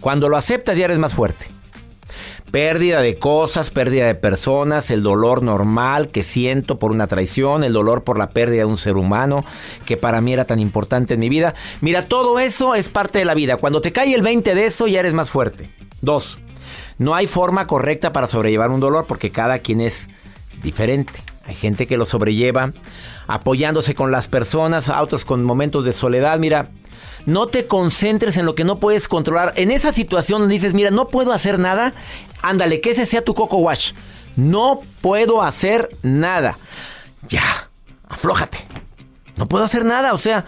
Cuando 0.00 0.30
lo 0.30 0.38
aceptas 0.38 0.78
ya 0.78 0.86
eres 0.86 0.98
más 0.98 1.12
fuerte. 1.12 1.48
Pérdida 2.50 3.02
de 3.02 3.18
cosas, 3.18 3.68
pérdida 3.68 4.06
de 4.06 4.14
personas, 4.14 4.90
el 4.90 5.02
dolor 5.02 5.42
normal 5.42 6.08
que 6.08 6.22
siento 6.22 6.78
por 6.78 6.92
una 6.92 7.08
traición, 7.08 7.62
el 7.62 7.74
dolor 7.74 8.04
por 8.04 8.16
la 8.16 8.30
pérdida 8.30 8.60
de 8.60 8.64
un 8.64 8.78
ser 8.78 8.96
humano 8.96 9.44
que 9.84 9.98
para 9.98 10.22
mí 10.22 10.32
era 10.32 10.46
tan 10.46 10.60
importante 10.60 11.12
en 11.12 11.20
mi 11.20 11.28
vida. 11.28 11.54
Mira, 11.82 12.08
todo 12.08 12.38
eso 12.38 12.74
es 12.74 12.88
parte 12.88 13.18
de 13.18 13.26
la 13.26 13.34
vida. 13.34 13.58
Cuando 13.58 13.82
te 13.82 13.92
cae 13.92 14.14
el 14.14 14.22
20 14.22 14.54
de 14.54 14.64
eso 14.64 14.86
ya 14.86 15.00
eres 15.00 15.12
más 15.12 15.28
fuerte. 15.28 15.70
Dos, 16.00 16.38
no 16.98 17.14
hay 17.14 17.26
forma 17.26 17.66
correcta 17.66 18.12
para 18.12 18.26
sobrellevar 18.26 18.70
un 18.70 18.80
dolor 18.80 19.06
porque 19.06 19.30
cada 19.30 19.60
quien 19.60 19.80
es 19.80 20.08
diferente. 20.62 21.12
Hay 21.46 21.54
gente 21.54 21.86
que 21.86 21.96
lo 21.96 22.04
sobrelleva 22.04 22.72
apoyándose 23.26 23.94
con 23.94 24.10
las 24.10 24.28
personas, 24.28 24.88
a 24.88 25.00
otros 25.02 25.24
con 25.24 25.44
momentos 25.44 25.84
de 25.84 25.92
soledad. 25.92 26.38
Mira, 26.38 26.68
no 27.24 27.46
te 27.46 27.66
concentres 27.66 28.36
en 28.36 28.46
lo 28.46 28.54
que 28.54 28.64
no 28.64 28.80
puedes 28.80 29.08
controlar. 29.08 29.52
En 29.56 29.70
esa 29.70 29.92
situación 29.92 30.48
dices, 30.48 30.74
mira, 30.74 30.90
no 30.90 31.08
puedo 31.08 31.32
hacer 31.32 31.58
nada, 31.58 31.94
ándale, 32.42 32.80
que 32.80 32.90
ese 32.90 33.06
sea 33.06 33.24
tu 33.24 33.34
coco 33.34 33.58
wash. 33.58 33.92
No 34.36 34.82
puedo 35.00 35.42
hacer 35.42 35.90
nada. 36.02 36.58
Ya, 37.28 37.70
aflójate. 38.08 38.58
No 39.36 39.46
puedo 39.46 39.64
hacer 39.64 39.84
nada, 39.84 40.12
o 40.12 40.18
sea, 40.18 40.46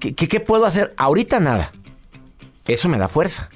¿qué, 0.00 0.14
qué, 0.14 0.28
qué 0.28 0.40
puedo 0.40 0.64
hacer? 0.64 0.94
Ahorita 0.96 1.40
nada. 1.40 1.72
Eso 2.66 2.88
me 2.88 2.98
da 2.98 3.08
fuerza. 3.08 3.50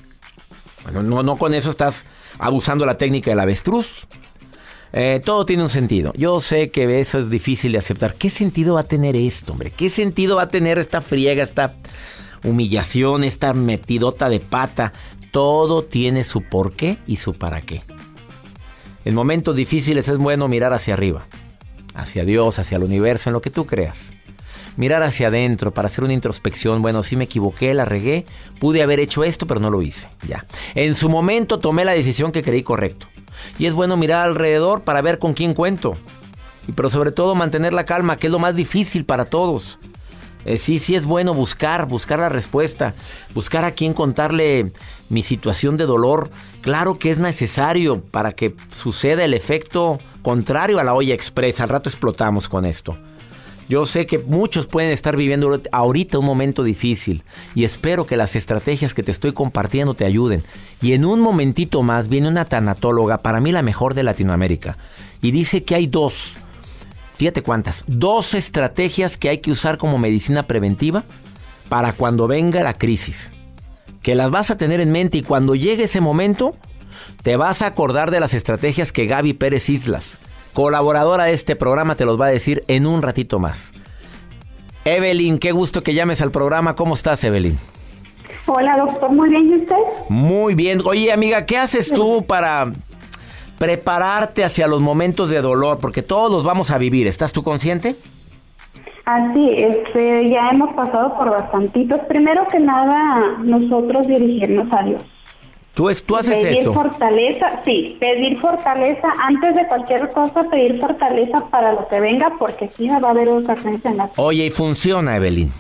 Bueno, 0.85 1.03
no, 1.03 1.23
no 1.23 1.37
con 1.37 1.55
eso 1.55 1.71
estás 1.71 2.07
abusando 2.39 2.85
la 2.87 2.99
técnica 2.99 3.31
del 3.31 3.41
avestruz. 3.41 4.07
Eh, 4.93 5.23
todo 5.25 5.47
tiene 5.47 5.63
un 5.63 5.71
sentido. 5.71 6.13
Yo 6.17 6.41
sé 6.41 6.71
que 6.71 7.01
eso 7.01 7.19
es 7.19 7.31
difícil 7.31 7.73
de 7.73 7.79
aceptar. 7.79 8.15
¿Qué 8.15 8.29
sentido 8.29 8.75
va 8.75 8.81
a 8.81 8.85
tener 8.85 9.17
esto, 9.17 9.53
hombre? 9.53 9.71
¿Qué 9.71 9.89
sentido 9.89 10.37
va 10.37 10.43
a 10.43 10.49
tener 10.49 10.79
esta 10.79 11.01
friega, 11.01 11.43
esta 11.43 11.77
humillación, 12.45 13.25
esta 13.25 13.55
metidota 13.55 14.29
de 14.29 14.41
pata? 14.41 14.93
Todo 15.31 15.83
tiene 15.83 16.25
su 16.25 16.43
porqué 16.43 16.99
y 17.07 17.17
su 17.17 17.35
para 17.35 17.63
qué. 17.63 17.83
En 19.05 19.15
momentos 19.15 19.57
difíciles 19.57 20.09
es 20.09 20.19
bueno 20.19 20.47
mirar 20.47 20.75
hacia 20.75 20.95
arriba, 20.95 21.27
hacia 21.95 22.25
Dios, 22.25 22.59
hacia 22.59 22.77
el 22.77 22.85
universo, 22.85 23.31
en 23.31 23.35
lo 23.35 23.41
que 23.41 23.51
tú 23.51 23.67
creas. 23.67 24.13
Mirar 24.77 25.03
hacia 25.03 25.29
adentro, 25.29 25.73
para 25.73 25.87
hacer 25.87 26.05
una 26.05 26.13
introspección. 26.13 26.83
Bueno, 26.83 27.03
sí 27.03 27.17
me 27.17 27.25
equivoqué, 27.25 27.75
la 27.75 27.85
regué, 27.85 28.27
pude 28.59 28.83
haber 28.83 29.01
hecho 29.01 29.25
esto, 29.25 29.47
pero 29.47 29.61
no 29.61 29.71
lo 29.71 29.83
hice. 29.83 30.09
Ya. 30.27 30.47
En 30.75 30.95
su 30.95 31.09
momento 31.09 31.59
tomé 31.59 31.85
la 31.85 31.93
decisión 31.93 32.33
que 32.33 32.43
creí 32.43 32.63
correcto. 32.63 33.07
Y 33.59 33.67
es 33.67 33.75
bueno 33.75 33.97
mirar 33.97 34.27
alrededor 34.27 34.83
para 34.83 35.03
ver 35.03 35.19
con 35.19 35.35
quién 35.35 35.55
cuento. 35.55 35.95
Pero 36.75 36.91
sobre 36.91 37.11
todo 37.11 37.35
mantener 37.35 37.73
la 37.73 37.85
calma, 37.85 38.17
que 38.17 38.29
es 38.29 38.33
lo 38.33 38.39
más 38.39 38.57
difícil 38.57 39.05
para 39.05 39.25
todos. 39.25 39.79
Eh, 40.45 40.59
sí, 40.59 40.79
sí 40.79 40.97
es 40.97 41.05
bueno 41.05 41.35
buscar, 41.35 41.87
buscar 41.87 42.19
la 42.19 42.29
respuesta, 42.29 42.95
buscar 43.35 43.65
a 43.65 43.73
quién 43.73 43.95
contarle 43.95 44.73
mi 45.09 45.23
situación 45.23 45.77
de 45.77 45.87
dolor. 45.87 46.31
Claro 46.63 46.99
que 46.99 47.11
es 47.11 47.19
necesario 47.19 48.03
para 48.03 48.33
que 48.33 48.55
suceda 48.77 49.25
el 49.25 49.35
efecto 49.35 49.99
contrario 50.23 50.79
a 50.79 50.85
la 50.85 50.95
olla 50.95 51.15
expresa. 51.15 51.65
Al 51.65 51.69
rato 51.69 51.89
explotamos 51.89 52.49
con 52.49 52.65
esto. 52.65 52.97
Yo 53.73 53.87
sé 53.87 54.05
que 54.05 54.19
muchos 54.19 54.67
pueden 54.67 54.91
estar 54.91 55.17
viviendo 55.17 55.59
ahorita 55.73 56.19
un 56.19 56.27
momento 56.27 56.63
difícil 56.63 57.25
y 57.55 57.65
espero 57.65 58.05
que 58.05 58.19
las 58.19 58.37
estrategias 58.37 58.93
que 58.93 59.03
te 59.03 59.11
estoy 59.11 59.33
compartiendo 59.33 59.95
te 59.95 60.05
ayuden. 60.05 60.43
Y 60.83 60.93
en 60.93 61.07
un 61.07 61.21
momentito 61.21 61.83
más 61.83 62.09
viene 62.09 62.29
una 62.29 62.45
tanatóloga, 62.45 63.23
para 63.23 63.41
mí 63.41 63.51
la 63.51 63.63
mejor 63.63 63.95
de 63.95 64.03
Latinoamérica, 64.03 64.77
y 65.23 65.31
dice 65.31 65.65
que 65.65 65.75
hay 65.75 65.87
dos 65.87 66.37
fíjate 67.17 67.41
cuántas, 67.41 67.87
dos 67.87 68.35
estrategias 68.35 69.17
que 69.17 69.31
hay 69.31 69.39
que 69.39 69.51
usar 69.51 69.79
como 69.79 69.97
medicina 69.97 70.47
preventiva 70.47 71.05
para 71.71 71.95
cuando 71.95 72.29
venga 72.29 72.63
la 72.63 72.77
crisis. 72.77 73.33
Que 74.03 74.15
las 74.15 74.31
vas 74.31 74.51
a 74.51 74.59
tener 74.59 74.81
en 74.81 74.93
mente 74.93 75.17
y 75.17 75.23
cuando 75.23 75.55
llegue 75.55 75.85
ese 75.85 76.03
momento, 76.03 76.57
te 77.23 77.37
vas 77.37 77.63
a 77.63 77.69
acordar 77.69 78.11
de 78.11 78.21
las 78.21 78.35
estrategias 78.35 78.93
que 78.93 79.07
Gaby 79.07 79.33
Pérez 79.33 79.71
Islas, 79.71 80.19
colaboradora 80.53 81.25
de 81.25 81.33
este 81.33 81.57
programa, 81.57 81.95
te 81.95 82.05
los 82.05 82.21
va 82.21 82.27
a 82.27 82.31
decir 82.31 82.65
en 82.69 82.87
un 82.87 83.03
ratito 83.03 83.39
más. 83.39 83.73
Evelyn, 84.85 85.39
qué 85.39 85.53
gusto 85.53 85.83
que 85.83 85.95
llames 85.95 86.23
al 86.23 86.31
programa. 86.31 86.75
¿Cómo 86.75 86.95
estás, 86.95 87.23
Evelyn? 87.25 87.59
Hola, 88.47 88.77
doctor. 88.77 89.13
Muy 89.13 89.31
bien, 89.31 89.49
¿y 89.49 89.55
usted? 89.57 89.77
Muy 90.09 90.55
bien. 90.55 90.81
Oye, 90.85 91.13
amiga, 91.13 91.47
¿qué 91.47 91.57
haces 91.57 91.93
tú 91.93 92.25
para 92.27 92.73
prepararte 93.63 94.43
hacia 94.43 94.67
los 94.67 94.81
momentos 94.81 95.31
de 95.31 95.41
dolor, 95.41 95.79
porque 95.81 96.03
todos 96.03 96.33
los 96.33 96.43
vamos 96.43 96.73
a 96.73 96.79
vivir. 96.79 97.07
¿Estás 97.07 97.33
tú 97.33 97.45
consciente? 97.45 97.95
Así, 99.05 99.51
este, 99.51 100.31
ya 100.31 100.49
hemos 100.51 100.75
pasado 100.75 101.17
por 101.17 101.31
bastantitos. 101.31 102.01
Primero 102.09 102.49
que 102.49 102.59
nada, 102.59 103.39
nosotros 103.45 104.09
dirigirnos 104.09 104.67
a 104.73 104.83
Dios. 104.83 105.03
¿Tú, 105.75 105.89
es, 105.89 106.05
tú 106.05 106.17
haces 106.17 106.39
pedir 106.39 106.59
eso? 106.59 106.75
fortaleza, 106.75 107.63
sí, 107.65 107.97
pedir 107.99 108.39
fortaleza 108.39 109.09
antes 109.23 109.55
de 109.55 109.67
cualquier 109.67 110.09
cosa, 110.11 110.45
pedir 110.51 110.79
fortaleza 110.79 111.47
para 111.51 111.73
lo 111.73 111.89
que 111.89 111.99
venga, 111.99 112.33
porque 112.39 112.69
sí 112.77 112.89
va 112.89 113.09
a 113.09 113.11
haber 113.11 113.31
ocasión 113.31 113.81
en 113.83 113.97
la 113.97 114.11
Oye, 114.17 114.47
y 114.47 114.51
funciona, 114.51 115.17
Evelyn. 115.17 115.51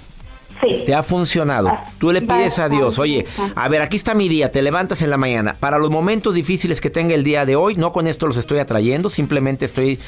Te 0.63 0.95
ha 0.95 1.03
funcionado. 1.03 1.77
Tú 1.99 2.13
le 2.13 2.23
pides 2.23 2.59
a 2.59 2.69
Dios, 2.69 2.99
oye, 2.99 3.27
a 3.57 3.69
ver, 3.69 3.83
aquí 3.83 3.97
está 3.97 4.15
mi 4.15 4.29
día, 4.29 4.53
te 4.53 4.63
levantas 4.63 5.03
en 5.03 5.11
la 5.11 5.17
mañana. 5.17 5.57
Para 5.59 5.79
los 5.79 5.91
momentos 5.91 6.35
difíciles 6.35 6.81
que 6.81 6.89
tenga 6.89 7.15
el 7.15 7.25
día 7.25 7.45
de 7.45 7.57
hoy, 7.57 7.75
no 7.75 7.93
con 7.93 8.07
esto 8.07 8.27
los 8.29 8.37
estoy 8.37 8.59
atrayendo, 8.59 9.11
simplemente 9.11 9.65
estoy, 9.65 9.99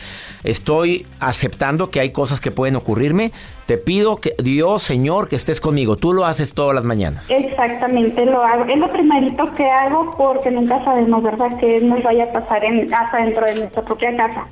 estoy 0.45 1.07
aceptando 1.19 1.91
que 1.91 1.99
hay 1.99 2.11
cosas 2.11 2.41
que 2.41 2.53
pueden 2.53 2.77
ocurrirme. 2.77 3.33
Te 3.67 3.79
pido 3.79 4.17
que 4.17 4.35
Dios, 4.39 4.83
Señor, 4.83 5.29
que 5.29 5.37
estés 5.37 5.61
conmigo. 5.61 5.97
Tú 5.97 6.13
lo 6.13 6.25
haces 6.25 6.55
todas 6.55 6.75
las 6.75 6.85
mañanas. 6.85 7.31
Exactamente, 7.31 8.25
lo 8.25 8.45
hago. 8.45 8.65
Es 8.65 8.79
lo 8.79 8.93
primerito 8.93 9.53
que 9.57 9.69
hago 9.69 10.15
porque 10.17 10.51
nunca 10.51 10.85
sabemos, 10.85 11.23
¿verdad?, 11.23 11.59
que 11.59 11.81
nos 11.81 12.03
vaya 12.03 12.25
a 12.25 12.33
pasar 12.33 12.65
en, 12.65 12.93
hasta 12.95 13.25
dentro 13.25 13.45
de 13.47 13.55
nuestra 13.57 13.83
propia 13.83 14.17
casa 14.17 14.47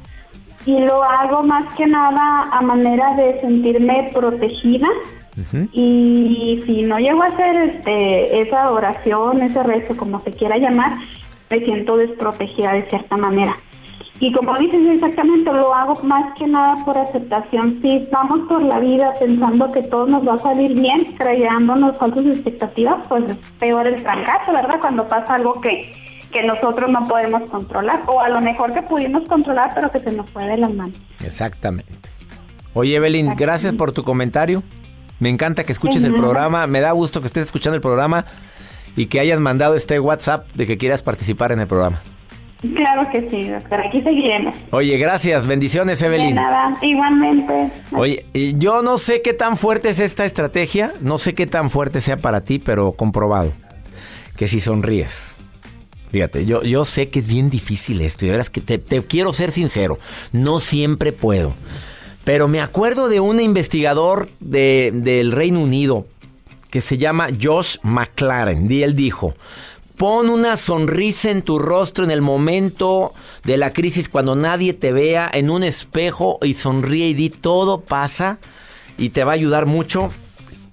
y 0.64 0.78
lo 0.78 1.02
hago 1.02 1.42
más 1.42 1.75
que 1.75 1.87
nada 1.87 2.49
a 2.52 2.61
manera 2.62 3.14
de 3.16 3.40
sentirme 3.40 4.11
protegida 4.14 4.87
y 5.73 6.62
si 6.67 6.83
no 6.83 6.99
llego 6.99 7.23
a 7.23 7.27
hacer 7.27 7.57
este, 7.57 8.41
esa 8.43 8.71
oración, 8.71 9.43
ese 9.43 9.62
rezo, 9.62 9.97
como 9.97 10.21
se 10.21 10.33
quiera 10.33 10.59
llamar, 10.59 10.99
me 11.49 11.65
siento 11.65 11.97
desprotegida 11.97 12.73
de 12.75 12.83
cierta 12.89 13.17
manera. 13.17 13.57
Y 14.21 14.33
como 14.33 14.57
dices 14.57 14.87
exactamente, 14.87 15.53
lo 15.53 15.75
hago 15.75 16.01
más 16.05 16.35
que 16.39 16.47
nada 16.47 16.77
por 16.85 16.97
aceptación. 16.97 17.81
Si 17.83 18.07
vamos 18.12 18.47
por 18.49 18.62
la 18.62 18.79
vida 18.79 19.12
pensando 19.19 19.73
que 19.73 19.83
todo 19.83 20.07
nos 20.07 20.27
va 20.27 20.35
a 20.35 20.39
salir 20.39 20.79
bien, 20.81 21.05
creándonos 21.19 21.97
falsas 21.97 22.27
expectativas, 22.27 22.99
pues 23.09 23.25
es 23.25 23.37
peor 23.59 23.88
el 23.88 23.99
fracaso, 23.99 24.53
¿verdad? 24.53 24.77
Cuando 24.81 25.09
pasa 25.09 25.35
algo 25.35 25.61
que, 25.61 25.90
que 26.31 26.45
nosotros 26.45 26.90
no 26.92 27.09
podemos 27.09 27.51
controlar, 27.51 28.03
o 28.07 28.21
a 28.21 28.29
lo 28.29 28.40
mejor 28.40 28.73
que 28.73 28.83
pudimos 28.83 29.27
controlar, 29.29 29.73
pero 29.75 29.90
que 29.90 29.99
se 29.99 30.12
nos 30.12 30.31
fue 30.31 30.47
de 30.47 30.59
las 30.59 30.73
manos. 30.73 30.97
Exactamente. 31.25 32.09
Oye, 32.75 32.95
Evelyn, 32.95 33.35
gracias 33.35 33.75
por 33.75 33.90
tu 33.90 34.05
comentario. 34.05 34.62
Me 35.22 35.28
encanta 35.28 35.62
que 35.62 35.70
escuches 35.70 36.02
el 36.02 36.16
programa. 36.16 36.66
Me 36.66 36.80
da 36.80 36.90
gusto 36.90 37.20
que 37.20 37.28
estés 37.28 37.46
escuchando 37.46 37.76
el 37.76 37.80
programa 37.80 38.26
y 38.96 39.06
que 39.06 39.20
hayas 39.20 39.38
mandado 39.38 39.76
este 39.76 40.00
WhatsApp 40.00 40.50
de 40.54 40.66
que 40.66 40.76
quieras 40.76 41.04
participar 41.04 41.52
en 41.52 41.61
el 41.61 41.68
programa. 41.68 42.02
Claro 42.74 43.08
que 43.12 43.30
sí, 43.30 43.48
doctor. 43.48 43.87
Aquí 43.87 44.02
seguiremos. 44.02 44.56
Oye, 44.72 44.98
gracias. 44.98 45.46
Bendiciones, 45.46 46.02
Evelyn. 46.02 46.30
De 46.30 46.35
nada, 46.35 46.76
igualmente. 46.82 47.70
Oye, 47.92 48.26
yo 48.35 48.82
no 48.82 48.98
sé 48.98 49.22
qué 49.22 49.32
tan 49.32 49.56
fuerte 49.56 49.90
es 49.90 50.00
esta 50.00 50.24
estrategia, 50.24 50.92
no 51.00 51.18
sé 51.18 51.35
qué 51.35 51.46
tan 51.46 51.70
fuerte 51.70 52.00
sea 52.00 52.16
para 52.16 52.40
ti, 52.40 52.58
pero 52.58 52.90
comprobado 52.90 53.52
que 54.37 54.48
si 54.48 54.58
sonríes. 54.58 55.37
Fíjate, 56.11 56.46
yo, 56.46 56.64
yo 56.64 56.85
sé 56.85 57.11
que 57.11 57.20
es 57.20 57.28
bien 57.28 57.48
difícil 57.48 58.00
esto 58.00 58.26
y 58.26 58.30
ahora 58.30 58.42
es 58.42 58.50
que 58.50 58.61
te, 58.61 58.78
te 58.78 59.00
quiero 59.04 59.32
ser 59.32 59.52
sincero, 59.52 60.00
no 60.32 60.58
siempre 60.58 61.12
puedo. 61.12 61.54
Pero 62.24 62.48
me 62.48 62.61
acuerdo 62.61 63.08
de 63.08 63.20
un 63.20 63.40
investigador 63.40 64.28
del 64.40 65.32
Reino 65.32 65.61
Unido 65.61 66.06
que 66.70 66.80
se 66.80 66.96
llama 66.96 67.28
Josh 67.40 67.76
McLaren. 67.82 68.70
Y 68.70 68.82
él 68.82 68.94
dijo, 68.94 69.35
pon 69.96 70.30
una 70.30 70.56
sonrisa 70.56 71.30
en 71.30 71.42
tu 71.42 71.58
rostro 71.58 72.04
en 72.04 72.11
el 72.11 72.22
momento 72.22 73.12
de 73.44 73.56
la 73.56 73.72
crisis 73.72 74.08
cuando 74.08 74.37
nadie 74.37 74.72
te 74.72 74.92
vea 74.92 75.30
en 75.32 75.50
un 75.50 75.64
espejo 75.64 76.38
y 76.42 76.54
sonríe 76.54 77.08
y 77.08 77.14
di 77.14 77.28
todo 77.28 77.80
pasa 77.80 78.38
y 78.96 79.11
te 79.11 79.24
va 79.24 79.32
a 79.32 79.35
ayudar 79.35 79.66
mucho 79.66 80.11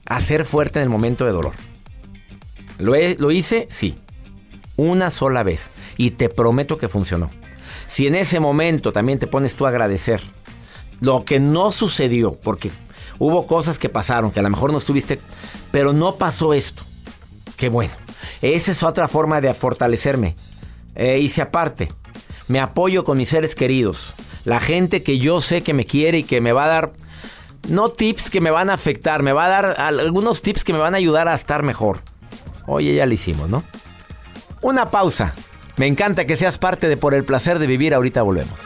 a 0.06 0.22
ser 0.22 0.46
fuerte 0.46 0.80
en 0.80 0.84
el 0.84 0.90
momento 0.90 1.26
de 1.26 1.32
dolor. 1.32 1.54
¿Lo, 2.78 2.94
¿Lo 3.18 3.32
hice? 3.32 3.68
Sí. 3.70 3.98
Una 4.78 5.12
sola 5.12 5.44
vez. 5.44 5.72
Y 5.98 6.12
te 6.12 6.30
prometo 6.30 6.78
que 6.78 6.88
funcionó. 6.88 7.30
Si 7.88 8.08
en 8.08 8.16
ese 8.16 8.40
momento 8.40 8.92
también 8.92 9.20
te 9.20 9.28
pones 9.28 9.56
tú 9.56 9.66
a 9.66 9.70
agradecer 9.70 10.22
lo 11.00 11.26
que 11.26 11.40
no 11.40 11.72
sucedió, 11.72 12.36
porque 12.36 12.72
hubo 13.18 13.46
cosas 13.48 13.80
que 13.80 13.90
pasaron, 13.90 14.32
que 14.32 14.40
a 14.40 14.44
lo 14.44 14.50
mejor 14.50 14.72
no 14.72 14.78
estuviste, 14.78 15.20
pero 15.72 15.94
no 15.94 16.16
pasó 16.16 16.54
esto. 16.54 16.84
Qué 17.58 17.70
bueno. 17.70 17.94
Esa 18.42 18.72
es 18.72 18.84
otra 18.84 19.08
forma 19.08 19.42
de 19.42 19.54
fortalecerme. 19.54 20.36
Eh, 20.96 21.20
y 21.20 21.30
si 21.30 21.42
aparte, 21.42 21.90
me 22.48 22.60
apoyo 22.60 23.04
con 23.04 23.18
mis 23.18 23.30
seres 23.30 23.56
queridos, 23.56 24.14
la 24.46 24.60
gente 24.60 25.04
que 25.04 25.18
yo 25.18 25.42
sé 25.42 25.64
que 25.64 25.74
me 25.74 25.86
quiere 25.86 26.20
y 26.20 26.24
que 26.24 26.42
me 26.42 26.52
va 26.52 26.66
a 26.66 26.70
dar, 26.70 26.94
no 27.68 27.90
tips 27.90 28.30
que 28.30 28.42
me 28.42 28.52
van 28.52 28.70
a 28.70 28.74
afectar, 28.74 29.24
me 29.24 29.34
va 29.34 29.46
a 29.46 29.50
dar 29.50 29.82
algunos 29.82 30.42
tips 30.42 30.64
que 30.64 30.74
me 30.74 30.80
van 30.80 30.94
a 30.94 30.98
ayudar 30.98 31.28
a 31.28 31.36
estar 31.36 31.64
mejor. 31.64 32.00
Oye, 32.66 32.96
ya 32.96 33.06
lo 33.06 33.14
hicimos, 33.14 33.50
¿no? 33.50 33.64
Una 34.62 34.92
pausa. 34.92 35.34
Me 35.78 35.88
encanta 35.88 36.26
que 36.26 36.36
seas 36.36 36.58
parte 36.58 36.88
de 36.88 36.98
Por 36.98 37.14
el 37.14 37.24
Placer 37.24 37.60
de 37.60 37.68
Vivir. 37.68 37.94
Ahorita 37.94 38.22
volvemos. 38.22 38.66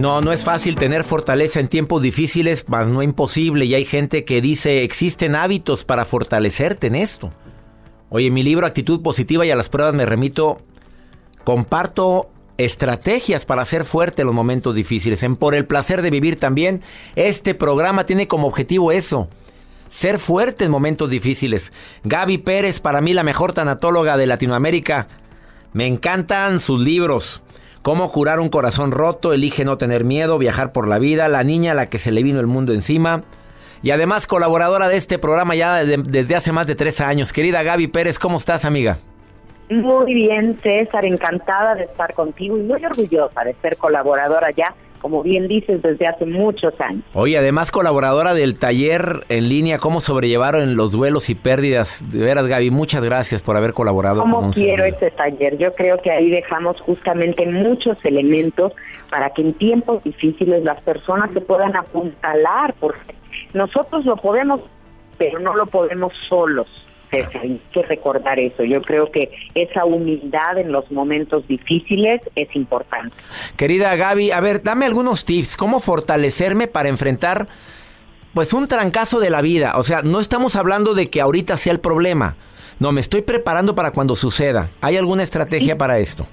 No, 0.00 0.22
no 0.22 0.32
es 0.32 0.44
fácil 0.44 0.76
tener 0.76 1.04
fortaleza 1.04 1.60
en 1.60 1.68
tiempos 1.68 2.00
difíciles, 2.00 2.64
mas 2.68 2.86
no 2.86 3.02
imposible. 3.02 3.66
Y 3.66 3.74
hay 3.74 3.84
gente 3.84 4.24
que 4.24 4.40
dice, 4.40 4.82
existen 4.82 5.34
hábitos 5.34 5.84
para 5.84 6.06
fortalecerte 6.06 6.86
en 6.86 6.94
esto. 6.94 7.34
Oye, 8.08 8.30
mi 8.30 8.42
libro 8.42 8.64
Actitud 8.64 9.02
Positiva 9.02 9.44
y 9.44 9.50
a 9.50 9.56
las 9.56 9.68
pruebas 9.68 9.92
me 9.92 10.06
remito, 10.06 10.62
comparto 11.44 12.30
estrategias 12.56 13.44
para 13.44 13.66
ser 13.66 13.84
fuerte 13.84 14.22
en 14.22 14.26
los 14.26 14.34
momentos 14.34 14.74
difíciles. 14.74 15.22
En 15.22 15.36
Por 15.36 15.54
el 15.54 15.66
placer 15.66 16.00
de 16.00 16.08
vivir 16.08 16.38
también, 16.38 16.80
este 17.14 17.54
programa 17.54 18.06
tiene 18.06 18.26
como 18.26 18.46
objetivo 18.46 18.92
eso. 18.92 19.28
Ser 19.90 20.18
fuerte 20.18 20.64
en 20.64 20.70
momentos 20.70 21.10
difíciles. 21.10 21.74
Gaby 22.04 22.38
Pérez, 22.38 22.80
para 22.80 23.02
mí 23.02 23.12
la 23.12 23.22
mejor 23.22 23.52
tanatóloga 23.52 24.16
de 24.16 24.26
Latinoamérica. 24.26 25.08
Me 25.74 25.86
encantan 25.86 26.58
sus 26.58 26.80
libros. 26.80 27.42
Cómo 27.82 28.12
curar 28.12 28.40
un 28.40 28.50
corazón 28.50 28.92
roto, 28.92 29.32
elige 29.32 29.64
no 29.64 29.78
tener 29.78 30.04
miedo, 30.04 30.36
viajar 30.36 30.72
por 30.72 30.86
la 30.86 30.98
vida, 30.98 31.28
la 31.28 31.44
niña 31.44 31.72
a 31.72 31.74
la 31.74 31.88
que 31.88 31.98
se 31.98 32.10
le 32.10 32.22
vino 32.22 32.38
el 32.38 32.46
mundo 32.46 32.74
encima. 32.74 33.22
Y 33.82 33.90
además 33.90 34.26
colaboradora 34.26 34.88
de 34.88 34.96
este 34.96 35.18
programa 35.18 35.54
ya 35.54 35.84
desde 35.84 36.36
hace 36.36 36.52
más 36.52 36.66
de 36.66 36.74
tres 36.74 37.00
años. 37.00 37.32
Querida 37.32 37.62
Gaby 37.62 37.86
Pérez, 37.88 38.18
¿cómo 38.18 38.36
estás 38.36 38.66
amiga? 38.66 38.98
Muy 39.70 40.12
bien, 40.12 40.58
César, 40.62 41.06
encantada 41.06 41.76
de 41.76 41.84
estar 41.84 42.12
contigo 42.12 42.58
y 42.58 42.62
muy 42.62 42.84
orgullosa 42.84 43.44
de 43.44 43.54
ser 43.62 43.76
colaboradora 43.78 44.50
ya, 44.50 44.74
como 45.00 45.22
bien 45.22 45.48
dices, 45.48 45.82
desde 45.82 46.06
hace 46.06 46.26
muchos 46.26 46.74
años. 46.80 47.04
Oye, 47.14 47.38
además 47.38 47.70
colaboradora 47.70 48.34
del 48.34 48.58
taller 48.58 49.24
en 49.28 49.48
línea, 49.48 49.78
cómo 49.78 50.00
sobrellevaron 50.00 50.76
los 50.76 50.92
duelos 50.92 51.30
y 51.30 51.34
pérdidas. 51.34 52.04
De 52.10 52.20
veras, 52.20 52.46
Gaby, 52.46 52.70
muchas 52.70 53.02
gracias 53.04 53.42
por 53.42 53.56
haber 53.56 53.72
colaborado 53.72 54.22
con 54.22 54.44
un 54.44 54.52
quiero 54.52 54.84
ese 54.84 55.10
taller? 55.10 55.56
Yo 55.58 55.74
creo 55.74 56.00
que 56.00 56.10
ahí 56.10 56.30
dejamos 56.30 56.80
justamente 56.80 57.46
muchos 57.46 57.96
elementos 58.04 58.72
para 59.10 59.30
que 59.30 59.42
en 59.42 59.54
tiempos 59.54 60.04
difíciles 60.04 60.62
las 60.62 60.80
personas 60.82 61.32
se 61.32 61.40
puedan 61.40 61.74
apuntalar, 61.76 62.74
porque 62.78 63.14
nosotros 63.54 64.04
lo 64.04 64.16
podemos, 64.16 64.60
pero 65.18 65.38
no 65.38 65.54
lo 65.54 65.66
podemos 65.66 66.12
solos 66.28 66.68
hay 67.12 67.60
que 67.72 67.82
recordar 67.82 68.38
eso. 68.38 68.64
Yo 68.64 68.82
creo 68.82 69.10
que 69.10 69.30
esa 69.54 69.84
humildad 69.84 70.58
en 70.58 70.72
los 70.72 70.90
momentos 70.90 71.46
difíciles 71.48 72.20
es 72.34 72.54
importante. 72.54 73.14
Querida 73.56 73.94
Gaby, 73.96 74.30
a 74.30 74.40
ver, 74.40 74.62
dame 74.62 74.86
algunos 74.86 75.24
tips. 75.24 75.56
¿Cómo 75.56 75.80
fortalecerme 75.80 76.66
para 76.66 76.88
enfrentar 76.88 77.48
pues 78.34 78.52
un 78.52 78.66
trancazo 78.66 79.20
de 79.20 79.30
la 79.30 79.42
vida? 79.42 79.74
O 79.76 79.82
sea, 79.82 80.02
no 80.02 80.20
estamos 80.20 80.56
hablando 80.56 80.94
de 80.94 81.10
que 81.10 81.20
ahorita 81.20 81.56
sea 81.56 81.72
el 81.72 81.80
problema. 81.80 82.36
No, 82.78 82.92
me 82.92 83.00
estoy 83.00 83.22
preparando 83.22 83.74
para 83.74 83.90
cuando 83.90 84.16
suceda. 84.16 84.70
¿Hay 84.80 84.96
alguna 84.96 85.22
estrategia 85.22 85.76
para 85.76 85.98
esto? 85.98 86.26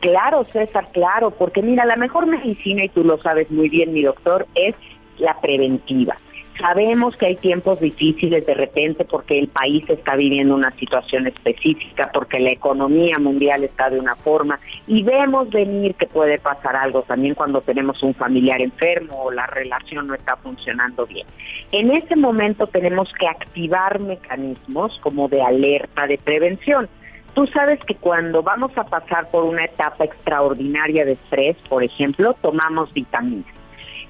Claro, 0.00 0.44
César, 0.44 0.88
claro, 0.92 1.30
porque 1.30 1.62
mira, 1.62 1.84
la 1.84 1.96
mejor 1.96 2.26
medicina, 2.26 2.84
y 2.84 2.88
tú 2.88 3.02
lo 3.04 3.18
sabes 3.18 3.50
muy 3.50 3.68
bien, 3.68 3.92
mi 3.92 4.02
doctor, 4.02 4.46
es 4.54 4.74
la 5.18 5.40
preventiva. 5.40 6.16
Sabemos 6.58 7.16
que 7.16 7.26
hay 7.26 7.36
tiempos 7.36 7.80
difíciles 7.80 8.46
de 8.46 8.54
repente 8.54 9.04
porque 9.04 9.38
el 9.38 9.48
país 9.48 9.84
está 9.88 10.16
viviendo 10.16 10.54
una 10.54 10.70
situación 10.76 11.26
específica, 11.26 12.10
porque 12.12 12.40
la 12.40 12.50
economía 12.50 13.18
mundial 13.18 13.64
está 13.64 13.90
de 13.90 14.00
una 14.00 14.16
forma 14.16 14.58
y 14.86 15.02
vemos 15.02 15.50
venir 15.50 15.94
que 15.94 16.06
puede 16.06 16.38
pasar 16.38 16.76
algo 16.76 17.02
también 17.02 17.34
cuando 17.34 17.60
tenemos 17.60 18.02
un 18.02 18.14
familiar 18.14 18.62
enfermo 18.62 19.24
o 19.24 19.30
la 19.30 19.46
relación 19.46 20.06
no 20.06 20.14
está 20.14 20.36
funcionando 20.36 21.06
bien. 21.06 21.26
En 21.72 21.90
ese 21.90 22.16
momento 22.16 22.66
tenemos 22.66 23.12
que 23.18 23.28
activar 23.28 24.00
mecanismos 24.00 24.98
como 25.02 25.28
de 25.28 25.42
alerta, 25.42 26.06
de 26.06 26.16
prevención. 26.16 26.88
Tú 27.34 27.46
sabes 27.48 27.80
que 27.80 27.96
cuando 27.96 28.42
vamos 28.42 28.70
a 28.78 28.84
pasar 28.84 29.30
por 29.30 29.44
una 29.44 29.66
etapa 29.66 30.04
extraordinaria 30.04 31.04
de 31.04 31.12
estrés, 31.12 31.56
por 31.68 31.84
ejemplo, 31.84 32.34
tomamos 32.40 32.92
vitaminas 32.94 33.55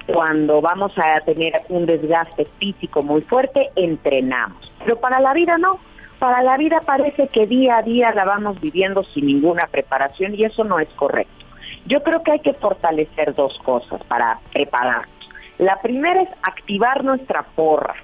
cuando 0.07 0.61
vamos 0.61 0.93
a 0.97 1.21
tener 1.21 1.53
un 1.69 1.87
desgaste 1.87 2.47
físico 2.59 3.03
muy 3.03 3.23
fuerte, 3.23 3.71
entrenamos. 3.75 4.73
Pero 4.85 4.99
para 5.01 5.21
la 5.21 5.35
vida 5.35 5.59
no. 5.59 5.79
Para 6.19 6.43
la 6.43 6.57
vida 6.57 6.81
parece 6.81 7.29
que 7.29 7.47
día 7.47 7.79
a 7.79 7.83
día 7.83 8.13
la 8.15 8.25
vamos 8.25 8.61
viviendo 8.61 9.05
sin 9.05 9.27
ninguna 9.27 9.67
preparación 9.67 10.35
y 10.35 10.45
eso 10.45 10.65
no 10.65 10.79
es 10.79 10.89
correcto. 10.91 11.45
Yo 11.87 12.03
creo 12.03 12.23
que 12.23 12.33
hay 12.33 12.41
que 12.41 12.55
fortalecer 12.55 13.35
dos 13.35 13.59
cosas 13.59 14.03
para 14.05 14.39
prepararnos. 14.53 15.11
La 15.59 15.81
primera 15.81 16.23
es 16.23 16.29
activar 16.43 17.05
nuestra 17.05 17.43
porra. 17.43 17.95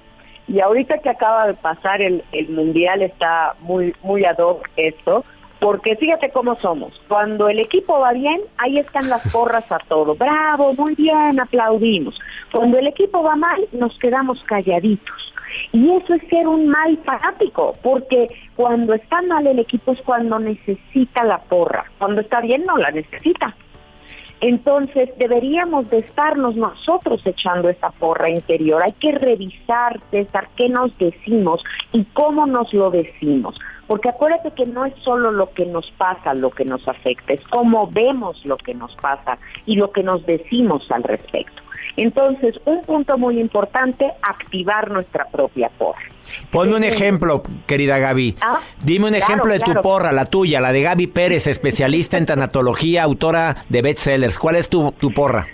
Y 0.47 0.59
ahorita 0.59 0.99
que 0.99 1.09
acaba 1.09 1.47
de 1.47 1.53
pasar 1.53 2.01
el, 2.01 2.23
el 2.33 2.49
mundial 2.49 3.01
está 3.01 3.55
muy, 3.61 3.95
muy 4.03 4.25
ad 4.25 4.37
hoc 4.39 4.69
esto, 4.75 5.23
porque 5.63 5.95
fíjate 5.95 6.29
cómo 6.29 6.55
somos. 6.57 7.01
Cuando 7.07 7.47
el 7.47 7.57
equipo 7.57 7.97
va 7.97 8.11
bien, 8.11 8.41
ahí 8.57 8.79
están 8.79 9.07
las 9.07 9.21
porras 9.31 9.71
a 9.71 9.79
todo. 9.79 10.13
Bravo, 10.13 10.73
muy 10.73 10.93
bien, 10.95 11.39
aplaudimos. 11.39 12.19
Cuando 12.51 12.77
el 12.79 12.87
equipo 12.87 13.23
va 13.23 13.37
mal, 13.37 13.65
nos 13.71 13.97
quedamos 13.97 14.43
calladitos. 14.43 15.33
Y 15.71 15.89
eso 15.91 16.15
es 16.15 16.27
ser 16.27 16.47
un 16.47 16.67
mal 16.67 16.97
fanático, 17.05 17.77
porque 17.81 18.27
cuando 18.57 18.93
está 18.93 19.21
mal 19.21 19.47
el 19.47 19.59
equipo 19.59 19.93
es 19.93 20.01
cuando 20.01 20.37
necesita 20.37 21.23
la 21.23 21.37
porra. 21.37 21.85
Cuando 21.97 22.19
está 22.19 22.41
bien, 22.41 22.65
no 22.65 22.75
la 22.75 22.91
necesita. 22.91 23.55
Entonces 24.45 25.09
deberíamos 25.17 25.89
de 25.89 25.99
estarnos 25.99 26.57
nosotros 26.57 27.25
echando 27.25 27.69
esa 27.69 27.91
porra 27.91 28.29
interior. 28.29 28.83
Hay 28.83 28.91
que 28.91 29.13
revisar, 29.13 30.01
César, 30.11 30.49
qué 30.57 30.67
nos 30.67 30.97
decimos 30.97 31.63
y 31.93 32.03
cómo 32.11 32.45
nos 32.45 32.73
lo 32.73 32.91
decimos. 32.91 33.57
Porque 33.87 34.09
acuérdate 34.09 34.51
que 34.51 34.65
no 34.65 34.83
es 34.83 34.93
solo 35.01 35.31
lo 35.31 35.53
que 35.53 35.65
nos 35.65 35.89
pasa 35.91 36.33
lo 36.33 36.49
que 36.49 36.65
nos 36.65 36.85
afecta, 36.89 37.31
es 37.31 37.47
cómo 37.47 37.87
vemos 37.87 38.45
lo 38.45 38.57
que 38.57 38.73
nos 38.73 38.93
pasa 38.97 39.37
y 39.65 39.77
lo 39.77 39.93
que 39.93 40.03
nos 40.03 40.25
decimos 40.25 40.91
al 40.91 41.03
respecto. 41.03 41.62
Entonces, 41.95 42.59
un 42.65 42.81
punto 42.81 43.17
muy 43.17 43.39
importante, 43.39 44.11
activar 44.21 44.89
nuestra 44.89 45.25
propia 45.25 45.69
porra. 45.69 46.01
Ponme 46.49 46.75
un 46.75 46.83
ejemplo, 46.83 47.43
querida 47.67 47.99
Gaby. 47.99 48.37
Ah, 48.41 48.59
Dime 48.83 49.07
un 49.07 49.15
ejemplo 49.15 49.51
de 49.53 49.59
tu 49.59 49.73
porra, 49.81 50.11
la 50.11 50.25
tuya, 50.25 50.59
la 50.59 50.71
de 50.71 50.81
Gaby 50.81 51.07
Pérez, 51.07 51.47
especialista 51.47 52.17
en 52.17 52.25
tanatología, 52.25 53.03
autora 53.03 53.57
de 53.69 53.81
bestsellers. 53.81 54.39
¿Cuál 54.39 54.55
es 54.55 54.69
tu, 54.69 54.91
tu 54.93 55.11
porra? 55.13 55.45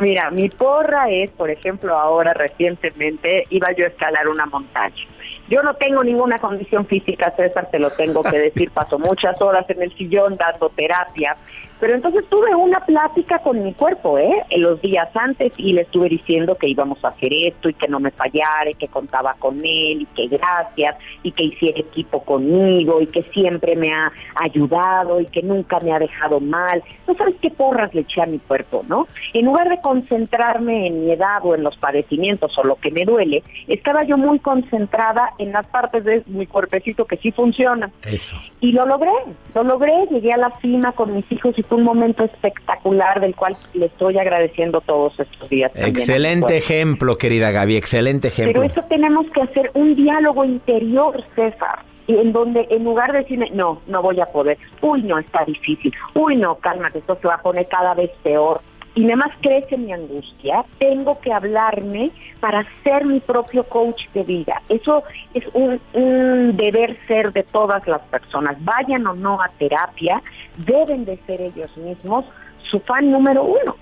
Mira, 0.00 0.30
mi 0.30 0.48
porra 0.48 1.08
es, 1.08 1.30
por 1.30 1.50
ejemplo, 1.50 1.96
ahora 1.96 2.34
recientemente 2.34 3.46
iba 3.50 3.70
yo 3.72 3.84
a 3.84 3.88
escalar 3.88 4.26
una 4.26 4.44
montaña. 4.46 5.06
Yo 5.48 5.62
no 5.62 5.74
tengo 5.74 6.02
ninguna 6.02 6.38
condición 6.38 6.86
física, 6.86 7.32
César, 7.36 7.68
te 7.70 7.78
lo 7.78 7.90
tengo 7.90 8.22
que 8.22 8.38
decir, 8.50 8.70
paso 8.70 8.98
muchas 8.98 9.40
horas 9.40 9.64
en 9.70 9.82
el 9.82 9.94
sillón 9.96 10.36
dando 10.36 10.68
terapia, 10.70 11.36
pero 11.80 11.94
entonces 11.94 12.24
tuve 12.28 12.54
una 12.54 12.80
plática 12.80 13.38
con 13.40 13.62
mi 13.62 13.74
cuerpo, 13.74 14.18
¿eh? 14.18 14.44
En 14.50 14.62
los 14.62 14.80
días 14.80 15.08
antes 15.14 15.52
y 15.56 15.72
le 15.72 15.82
estuve 15.82 16.08
diciendo 16.08 16.56
que 16.56 16.68
íbamos 16.68 17.04
a 17.04 17.08
hacer 17.08 17.32
esto 17.32 17.68
y 17.68 17.74
que 17.74 17.88
no 17.88 18.00
me 18.00 18.10
fallara 18.10 18.70
y 18.70 18.74
que 18.74 18.88
contaba 18.88 19.34
con 19.38 19.58
él 19.58 20.02
y 20.02 20.06
que 20.14 20.28
gracias 20.28 20.96
y 21.22 21.32
que 21.32 21.44
hiciera 21.44 21.80
equipo 21.80 22.22
conmigo 22.22 23.00
y 23.00 23.06
que 23.08 23.22
siempre 23.22 23.76
me 23.76 23.92
ha 23.92 24.12
ayudado 24.36 25.20
y 25.20 25.26
que 25.26 25.42
nunca 25.42 25.78
me 25.80 25.92
ha 25.92 25.98
dejado 25.98 26.40
mal. 26.40 26.82
No 27.06 27.14
sabes 27.14 27.34
qué 27.42 27.50
porras 27.50 27.92
le 27.94 28.02
eché 28.02 28.22
a 28.22 28.26
mi 28.26 28.38
cuerpo, 28.38 28.84
¿no? 28.88 29.08
En 29.32 29.46
lugar 29.46 29.68
de 29.68 29.80
concentrarme 29.80 30.86
en 30.86 31.04
mi 31.04 31.12
edad 31.12 31.40
o 31.42 31.54
en 31.54 31.62
los 31.62 31.76
padecimientos 31.76 32.56
o 32.58 32.64
lo 32.64 32.76
que 32.76 32.90
me 32.90 33.04
duele, 33.04 33.42
estaba 33.68 34.04
yo 34.04 34.16
muy 34.16 34.38
concentrada 34.38 35.30
en 35.38 35.52
las 35.52 35.66
partes 35.66 36.04
de 36.04 36.22
mi 36.26 36.46
cuerpecito 36.46 37.04
que 37.04 37.16
sí 37.16 37.32
funcionan. 37.32 37.90
Eso. 38.02 38.36
Y 38.60 38.72
lo 38.72 38.86
logré, 38.86 39.10
lo 39.54 39.64
logré, 39.64 40.06
llegué 40.10 40.32
a 40.32 40.36
la 40.36 40.50
cima 40.60 40.92
con 40.92 41.14
mis 41.14 41.30
hijos 41.30 41.58
y 41.58 41.62
un 41.70 41.82
momento 41.82 42.24
espectacular 42.24 43.20
del 43.20 43.34
cual 43.34 43.56
le 43.74 43.86
estoy 43.86 44.18
agradeciendo 44.18 44.80
todos 44.80 45.18
estos 45.18 45.48
días. 45.48 45.72
Excelente 45.74 46.56
ejemplo, 46.56 47.18
querida 47.18 47.50
Gaby, 47.50 47.76
excelente 47.76 48.28
ejemplo. 48.28 48.62
Pero 48.62 48.72
eso 48.72 48.82
tenemos 48.88 49.26
que 49.30 49.42
hacer 49.42 49.70
un 49.74 49.94
diálogo 49.94 50.44
interior, 50.44 51.22
César, 51.34 51.80
en 52.08 52.32
donde 52.32 52.66
en 52.70 52.84
lugar 52.84 53.12
de 53.12 53.18
decirme, 53.18 53.50
no, 53.52 53.80
no 53.86 54.02
voy 54.02 54.20
a 54.20 54.26
poder, 54.26 54.58
uy, 54.80 55.02
no, 55.02 55.18
está 55.18 55.44
difícil, 55.44 55.92
uy, 56.14 56.36
no, 56.36 56.56
cálmate, 56.56 56.98
esto 56.98 57.18
se 57.20 57.28
va 57.28 57.34
a 57.34 57.42
poner 57.42 57.66
cada 57.68 57.94
vez 57.94 58.10
peor, 58.22 58.60
y 58.94 59.02
nada 59.02 59.16
más 59.16 59.36
crece 59.40 59.76
mi 59.76 59.92
angustia, 59.92 60.64
tengo 60.78 61.18
que 61.20 61.32
hablarme 61.32 62.12
para 62.40 62.64
ser 62.84 63.04
mi 63.04 63.20
propio 63.20 63.64
coach 63.64 64.02
de 64.14 64.22
vida. 64.22 64.62
Eso 64.68 65.02
es 65.34 65.44
un, 65.52 66.56
deber 66.56 66.96
ser 67.06 67.32
de 67.32 67.42
todas 67.42 67.86
las 67.88 68.02
personas, 68.02 68.56
vayan 68.64 69.06
o 69.06 69.14
no 69.14 69.40
a 69.42 69.48
terapia, 69.58 70.22
deben 70.58 71.04
de 71.04 71.18
ser 71.26 71.40
ellos 71.40 71.76
mismos 71.76 72.24
su 72.70 72.78
fan 72.80 73.10
número 73.10 73.42
uno. 73.42 73.76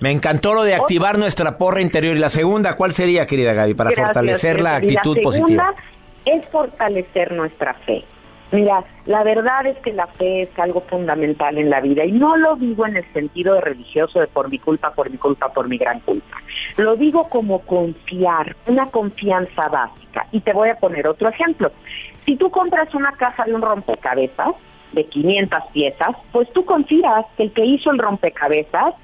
Me 0.00 0.10
encantó 0.10 0.52
lo 0.52 0.62
de 0.62 0.74
activar 0.74 1.18
nuestra 1.18 1.56
porra 1.56 1.80
interior. 1.80 2.16
¿Y 2.16 2.20
la 2.20 2.28
segunda 2.28 2.76
cuál 2.76 2.92
sería, 2.92 3.26
querida 3.26 3.54
Gaby, 3.54 3.72
para 3.72 3.92
fortalecer 3.92 4.60
la 4.60 4.76
actitud 4.76 5.16
la 5.16 5.32
segunda 5.32 5.74
Es 6.26 6.46
fortalecer 6.48 7.32
nuestra 7.32 7.72
fe. 7.86 8.04
Mira, 8.52 8.84
la 9.06 9.24
verdad 9.24 9.66
es 9.66 9.76
que 9.78 9.92
la 9.92 10.06
fe 10.06 10.42
es 10.42 10.58
algo 10.58 10.80
fundamental 10.82 11.58
en 11.58 11.68
la 11.68 11.80
vida 11.80 12.04
y 12.04 12.12
no 12.12 12.36
lo 12.36 12.54
digo 12.56 12.86
en 12.86 12.96
el 12.96 13.12
sentido 13.12 13.54
de 13.54 13.60
religioso 13.60 14.20
de 14.20 14.28
por 14.28 14.48
mi 14.48 14.58
culpa, 14.58 14.92
por 14.92 15.10
mi 15.10 15.18
culpa, 15.18 15.52
por 15.52 15.68
mi 15.68 15.78
gran 15.78 15.98
culpa. 16.00 16.38
Lo 16.76 16.94
digo 16.96 17.28
como 17.28 17.60
confiar, 17.60 18.54
una 18.66 18.86
confianza 18.86 19.68
básica. 19.68 20.26
Y 20.30 20.40
te 20.40 20.52
voy 20.52 20.68
a 20.68 20.76
poner 20.76 21.08
otro 21.08 21.28
ejemplo. 21.28 21.72
Si 22.24 22.36
tú 22.36 22.50
compras 22.50 22.94
una 22.94 23.12
caja 23.12 23.44
de 23.44 23.54
un 23.54 23.62
rompecabezas 23.62 24.54
de 24.92 25.04
500 25.06 25.58
piezas, 25.72 26.16
pues 26.30 26.50
tú 26.52 26.64
confías 26.64 27.26
que 27.36 27.44
el 27.44 27.52
que 27.52 27.64
hizo 27.64 27.90
el 27.90 27.98
rompecabezas 27.98 28.94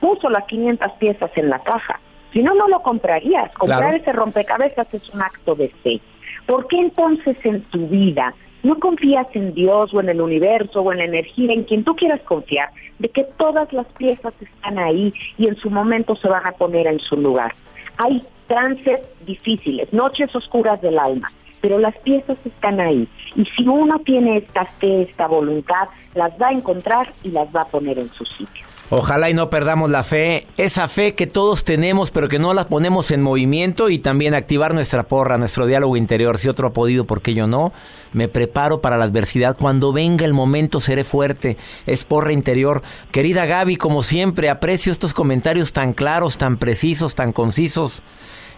puso 0.00 0.30
las 0.30 0.44
500 0.44 0.92
piezas 0.92 1.30
en 1.36 1.50
la 1.50 1.58
caja. 1.58 2.00
Si 2.32 2.42
no, 2.42 2.54
no 2.54 2.66
lo 2.68 2.82
comprarías. 2.82 3.54
Comprar 3.54 3.94
ese 3.94 4.12
rompecabezas 4.12 4.92
es 4.92 5.08
un 5.10 5.22
acto 5.22 5.54
de 5.54 5.68
fe. 5.82 6.00
¿Por 6.46 6.66
qué 6.66 6.78
entonces 6.78 7.36
en 7.44 7.62
tu 7.62 7.88
vida 7.88 8.34
no 8.66 8.78
confías 8.78 9.26
en 9.34 9.54
Dios 9.54 9.94
o 9.94 10.00
en 10.00 10.08
el 10.08 10.20
universo 10.20 10.80
o 10.82 10.92
en 10.92 10.98
la 10.98 11.04
energía, 11.04 11.52
en 11.52 11.64
quien 11.64 11.84
tú 11.84 11.94
quieras 11.94 12.20
confiar, 12.22 12.70
de 12.98 13.08
que 13.08 13.24
todas 13.36 13.72
las 13.72 13.86
piezas 13.98 14.34
están 14.40 14.78
ahí 14.78 15.14
y 15.38 15.46
en 15.46 15.56
su 15.56 15.70
momento 15.70 16.16
se 16.16 16.28
van 16.28 16.46
a 16.46 16.52
poner 16.52 16.86
en 16.86 16.98
su 16.98 17.16
lugar? 17.16 17.54
Hay 17.98 18.22
trances 18.46 19.00
difíciles, 19.24 19.92
noches 19.92 20.34
oscuras 20.34 20.80
del 20.80 20.98
alma, 20.98 21.28
pero 21.60 21.78
las 21.78 21.96
piezas 21.98 22.38
están 22.44 22.80
ahí. 22.80 23.08
Y 23.34 23.44
si 23.44 23.66
uno 23.66 24.00
tiene 24.00 24.38
esta 24.38 24.64
fe, 24.64 25.02
esta 25.02 25.26
voluntad, 25.26 25.88
las 26.14 26.32
va 26.40 26.48
a 26.48 26.52
encontrar 26.52 27.12
y 27.22 27.30
las 27.30 27.48
va 27.54 27.62
a 27.62 27.66
poner 27.66 27.98
en 27.98 28.08
su 28.08 28.24
sitio. 28.24 28.66
Ojalá 28.88 29.30
y 29.30 29.34
no 29.34 29.50
perdamos 29.50 29.90
la 29.90 30.04
fe, 30.04 30.46
esa 30.56 30.86
fe 30.86 31.16
que 31.16 31.26
todos 31.26 31.64
tenemos 31.64 32.12
pero 32.12 32.28
que 32.28 32.38
no 32.38 32.54
la 32.54 32.68
ponemos 32.68 33.10
en 33.10 33.20
movimiento 33.20 33.90
y 33.90 33.98
también 33.98 34.32
activar 34.32 34.74
nuestra 34.74 35.02
porra, 35.02 35.38
nuestro 35.38 35.66
diálogo 35.66 35.96
interior. 35.96 36.38
Si 36.38 36.48
otro 36.48 36.68
ha 36.68 36.72
podido, 36.72 37.04
¿por 37.04 37.20
qué 37.20 37.34
yo 37.34 37.48
no? 37.48 37.72
Me 38.12 38.28
preparo 38.28 38.80
para 38.80 38.96
la 38.96 39.04
adversidad. 39.04 39.56
Cuando 39.58 39.92
venga 39.92 40.24
el 40.24 40.34
momento 40.34 40.78
seré 40.78 41.02
fuerte. 41.02 41.56
Es 41.86 42.04
porra 42.04 42.32
interior. 42.32 42.82
Querida 43.10 43.44
Gaby, 43.44 43.74
como 43.74 44.04
siempre, 44.04 44.50
aprecio 44.50 44.92
estos 44.92 45.14
comentarios 45.14 45.72
tan 45.72 45.92
claros, 45.92 46.38
tan 46.38 46.56
precisos, 46.56 47.16
tan 47.16 47.32
concisos. 47.32 48.04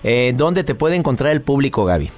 Eh, 0.05 0.35
¿Dónde 0.37 0.63
te 0.63 0.75
puede 0.75 0.97
encontrar 0.97 1.33
el 1.33 1.41
público, 1.41 1.87
Gaby? 1.87 2.11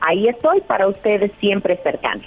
Ahí 0.01 0.27
estoy 0.27 0.61
para 0.61 0.87
ustedes 0.87 1.31
siempre 1.39 1.79
cercanos. 1.81 2.25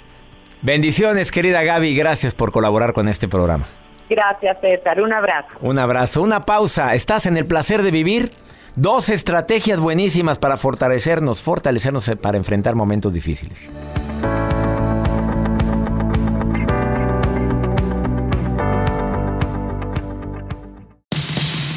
Bendiciones, 0.61 1.31
querida 1.31 1.63
Gaby. 1.63 1.95
Gracias 1.95 2.33
por 2.33 2.51
colaborar 2.51 2.93
con 2.93 3.07
este 3.07 3.27
programa. 3.27 3.65
Gracias, 4.09 4.57
César. 4.61 5.01
Un 5.01 5.13
abrazo. 5.13 5.49
Un 5.61 5.79
abrazo. 5.79 6.21
Una 6.21 6.45
pausa. 6.45 6.95
¿Estás 6.95 7.25
en 7.25 7.37
el 7.37 7.45
placer 7.45 7.83
de 7.83 7.91
vivir? 7.91 8.31
Dos 8.75 9.09
estrategias 9.09 9.79
buenísimas 9.79 10.39
para 10.39 10.55
fortalecernos, 10.55 11.41
fortalecernos 11.41 12.11
para 12.21 12.37
enfrentar 12.37 12.75
momentos 12.75 13.13
difíciles. 13.13 13.71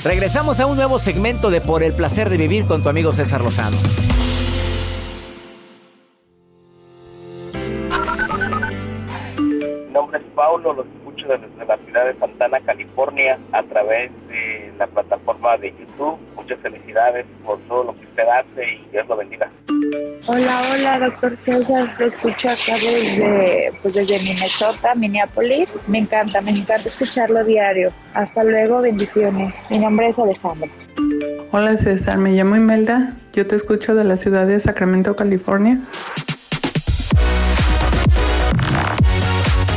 Regresamos 0.03 0.59
a 0.61 0.67
un 0.67 0.77
nuevo 0.77 0.99
segmento 0.99 1.51
de 1.51 1.61
Por 1.61 1.83
el 1.83 1.93
placer 1.93 2.31
de 2.31 2.39
vivir 2.39 2.65
con 2.65 2.83
tu 2.83 2.89
amigo 2.89 3.13
César 3.13 3.43
Lozano. 3.43 3.77
Mi 9.37 9.93
nombre 9.93 10.19
es 10.19 10.25
Paulo, 10.35 10.73
los 10.73 10.87
escucho 11.21 11.39
desde 11.39 11.67
la 11.67 11.77
ciudad 11.79 12.07
de 12.07 12.19
Santana, 12.19 12.61
California, 12.61 13.39
a 13.53 13.63
través 13.65 14.11
de 14.29 14.73
la 14.79 14.87
plataforma 14.87 15.57
de 15.59 15.71
YouTube. 15.73 16.19
Muchas 16.37 16.59
felicidades 16.61 17.27
por 17.45 17.59
todo 17.61 17.85
lo 17.85 17.99
que 17.99 18.05
usted 18.07 18.25
hace 18.29 18.75
y 18.75 18.89
Dios 18.93 19.07
lo 19.09 19.17
bendiga. 19.17 19.51
Hola, 20.27 20.61
hola, 20.73 20.99
doctor 20.99 21.37
César. 21.37 21.95
Lo 21.99 22.07
escucho 22.07 22.49
acá 22.49 22.75
desde, 22.75 23.73
pues 23.83 23.95
desde 23.95 24.19
Minnesota, 24.19 24.95
Minneapolis. 24.95 25.75
Me 25.87 25.99
encanta, 25.99 26.41
me 26.41 26.51
encanta 26.51 26.75
escucharlo 26.77 27.45
diario. 27.45 27.93
Hasta 28.15 28.45
luego, 28.45 28.83
bendiciones. 28.83 29.57
Mi 29.71 29.79
nombre 29.79 30.09
es 30.09 30.19
Alejandro. 30.19 30.69
Hola 31.53 31.77
César, 31.79 32.19
me 32.19 32.33
llamo 32.33 32.57
Imelda. 32.57 33.17
Yo 33.33 33.47
te 33.47 33.57
escucho 33.57 33.95
de 33.95 34.05
la 34.05 34.17
ciudad 34.17 34.47
de 34.47 34.61
Sacramento, 34.61 35.17
California. 35.17 35.81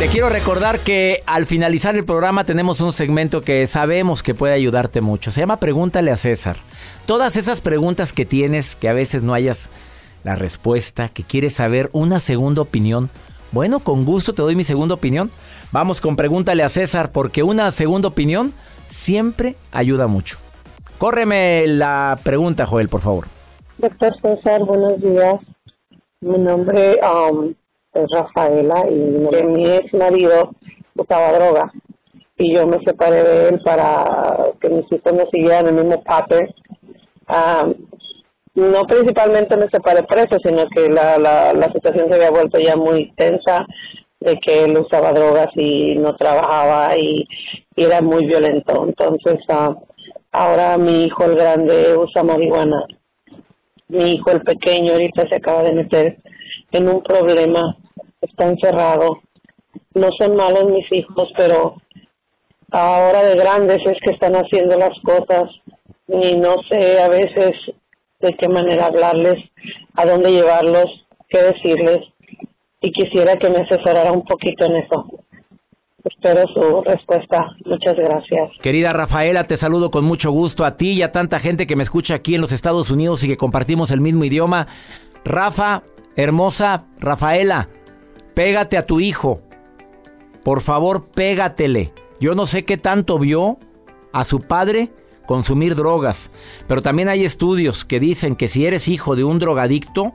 Te 0.04 0.10
quiero 0.10 0.28
recordar 0.28 0.80
que 0.80 1.24
al 1.26 1.46
finalizar 1.46 1.96
el 1.96 2.04
programa 2.04 2.44
tenemos 2.44 2.82
un 2.82 2.92
segmento 2.92 3.40
que 3.40 3.66
sabemos 3.68 4.22
que 4.22 4.36
puede 4.36 4.54
ayudarte 4.54 5.00
mucho. 5.00 5.32
Se 5.32 5.40
llama 5.40 5.62
Pregúntale 5.62 6.12
a 6.12 6.18
César. 6.18 6.58
Todas 7.06 7.38
esas 7.38 7.62
preguntas 7.62 8.12
que 8.12 8.26
tienes, 8.26 8.76
que 8.76 8.90
a 8.90 8.94
veces 8.94 9.24
no 9.24 9.34
hayas 9.34 9.70
la 10.26 10.36
respuesta, 10.36 11.08
que 11.08 11.24
quieres 11.24 11.54
saber 11.54 11.90
una 11.94 12.20
segunda 12.20 12.62
opinión. 12.62 13.10
Bueno, 13.54 13.80
con 13.80 14.04
gusto 14.04 14.34
te 14.34 14.42
doy 14.42 14.58
mi 14.58 14.66
segunda 14.66 14.94
opinión. 14.94 15.32
Vamos 15.72 16.02
con 16.02 16.18
Pregúntale 16.18 16.64
a 16.64 16.70
César 16.70 17.14
porque 17.14 17.42
una 17.42 17.72
segunda 17.72 18.10
opinión 18.10 18.52
siempre 18.90 19.56
ayuda 19.72 20.08
mucho. 20.08 20.38
Córreme 20.98 21.66
la 21.66 22.20
pregunta, 22.24 22.66
Joel, 22.66 22.90
por 22.90 23.00
favor. 23.00 23.28
Doctor 23.78 24.14
César, 24.22 24.66
buenos 24.66 25.02
días. 25.02 25.36
Mi 26.20 26.40
nombre 26.40 27.00
um, 27.32 27.54
es 27.94 28.10
Rafaela 28.12 28.86
y 28.90 28.96
mi 28.96 29.68
ex 29.68 29.94
marido 29.94 30.52
usaba 30.96 31.34
droga 31.34 31.72
y 32.38 32.54
yo 32.54 32.68
me 32.68 32.80
separé 32.84 33.24
de 33.24 33.50
él 33.50 33.62
para 33.64 34.06
que 34.60 34.70
mis 34.70 34.86
hijos 34.92 35.14
no 35.14 35.26
siguieran 35.32 35.68
el 35.68 35.76
mismo 35.76 36.04
pattern. 36.04 36.54
Um, 37.30 37.74
no 38.56 38.84
principalmente 38.86 39.58
me 39.58 39.70
separé 39.70 40.04
preso, 40.04 40.38
sino 40.44 40.68
que 40.70 40.90
la, 40.90 41.18
la, 41.18 41.54
la 41.54 41.72
situación 41.72 42.08
se 42.10 42.16
había 42.16 42.32
vuelto 42.32 42.60
ya 42.60 42.76
muy 42.76 43.12
tensa 43.16 43.66
de 44.20 44.40
que 44.40 44.66
él 44.66 44.78
usaba 44.78 45.12
drogas 45.12 45.48
y 45.56 45.96
no 45.96 46.16
trabajaba 46.16 46.96
y, 46.98 47.28
era 47.76 48.02
muy 48.02 48.28
violento. 48.28 48.86
Entonces, 48.88 49.40
uh, 49.50 49.74
ahora 50.32 50.78
mi 50.78 51.06
hijo 51.06 51.26
el 51.26 51.36
grande 51.36 51.98
usa 51.98 52.24
marihuana. 52.24 52.86
Mi 53.88 54.14
hijo 54.14 54.32
el 54.32 54.42
pequeño 54.42 54.94
ahorita 54.94 55.28
se 55.28 55.36
acaba 55.36 55.64
de 55.64 55.74
meter 55.74 56.18
en 56.72 56.88
un 56.88 57.02
problema, 57.02 57.76
está 58.24 58.46
encerrado. 58.46 59.22
No 59.94 60.10
son 60.18 60.36
malos 60.36 60.72
mis 60.72 60.92
hijos, 60.92 61.32
pero 61.38 61.76
ahora 62.72 63.24
de 63.24 63.36
grandes 63.36 63.80
es 63.86 63.98
que 64.04 64.12
están 64.12 64.36
haciendo 64.36 64.78
las 64.78 65.00
cosas 65.02 65.46
y 66.08 66.36
no 66.36 66.56
sé 66.70 67.00
a 67.00 67.10
veces 67.10 67.52
de 68.20 68.34
qué 68.34 68.50
manera 68.50 68.88
hablarles, 68.88 69.36
a 69.96 70.06
dónde 70.06 70.32
llevarlos, 70.32 71.06
qué 71.30 71.42
decirles 71.42 72.00
y 72.82 72.92
quisiera 72.92 73.38
que 73.38 73.50
me 73.50 73.60
asesorara 73.60 74.12
un 74.12 74.24
poquito 74.24 74.66
en 74.66 74.78
eso. 74.78 75.06
Espero 76.04 76.46
su 76.54 76.82
respuesta. 76.82 77.56
Muchas 77.64 77.96
gracias. 77.96 78.52
Querida 78.62 78.92
Rafaela, 78.92 79.46
te 79.46 79.56
saludo 79.56 79.90
con 79.90 80.04
mucho 80.04 80.32
gusto 80.32 80.66
a 80.66 80.76
ti 80.76 80.92
y 80.92 81.02
a 81.02 81.14
tanta 81.14 81.40
gente 81.40 81.66
que 81.66 81.78
me 81.78 81.84
escucha 81.84 82.16
aquí 82.16 82.36
en 82.36 82.42
los 82.42 82.52
Estados 82.52 82.92
Unidos 82.92 83.24
y 83.24 83.30
que 83.30 83.38
compartimos 83.38 83.92
el 83.92 84.02
mismo 84.02 84.26
idioma. 84.26 84.68
Rafa, 85.24 85.84
hermosa 86.18 86.88
Rafaela, 87.00 87.70
pégate 88.34 88.78
a 88.78 88.86
tu 88.86 89.00
hijo. 89.00 89.42
Por 90.44 90.62
favor, 90.62 91.06
pégatele. 91.06 91.94
Yo 92.20 92.36
no 92.36 92.46
sé 92.46 92.66
qué 92.66 92.78
tanto 92.78 93.20
vio 93.20 93.58
a 94.12 94.24
su 94.24 94.40
padre 94.40 94.92
consumir 95.26 95.76
drogas, 95.76 96.32
pero 96.68 96.82
también 96.82 97.10
hay 97.10 97.24
estudios 97.24 97.86
que 97.86 98.00
dicen 98.00 98.36
que 98.36 98.50
si 98.50 98.66
eres 98.66 98.88
hijo 98.88 99.16
de 99.16 99.24
un 99.24 99.40
drogadicto, 99.40 100.14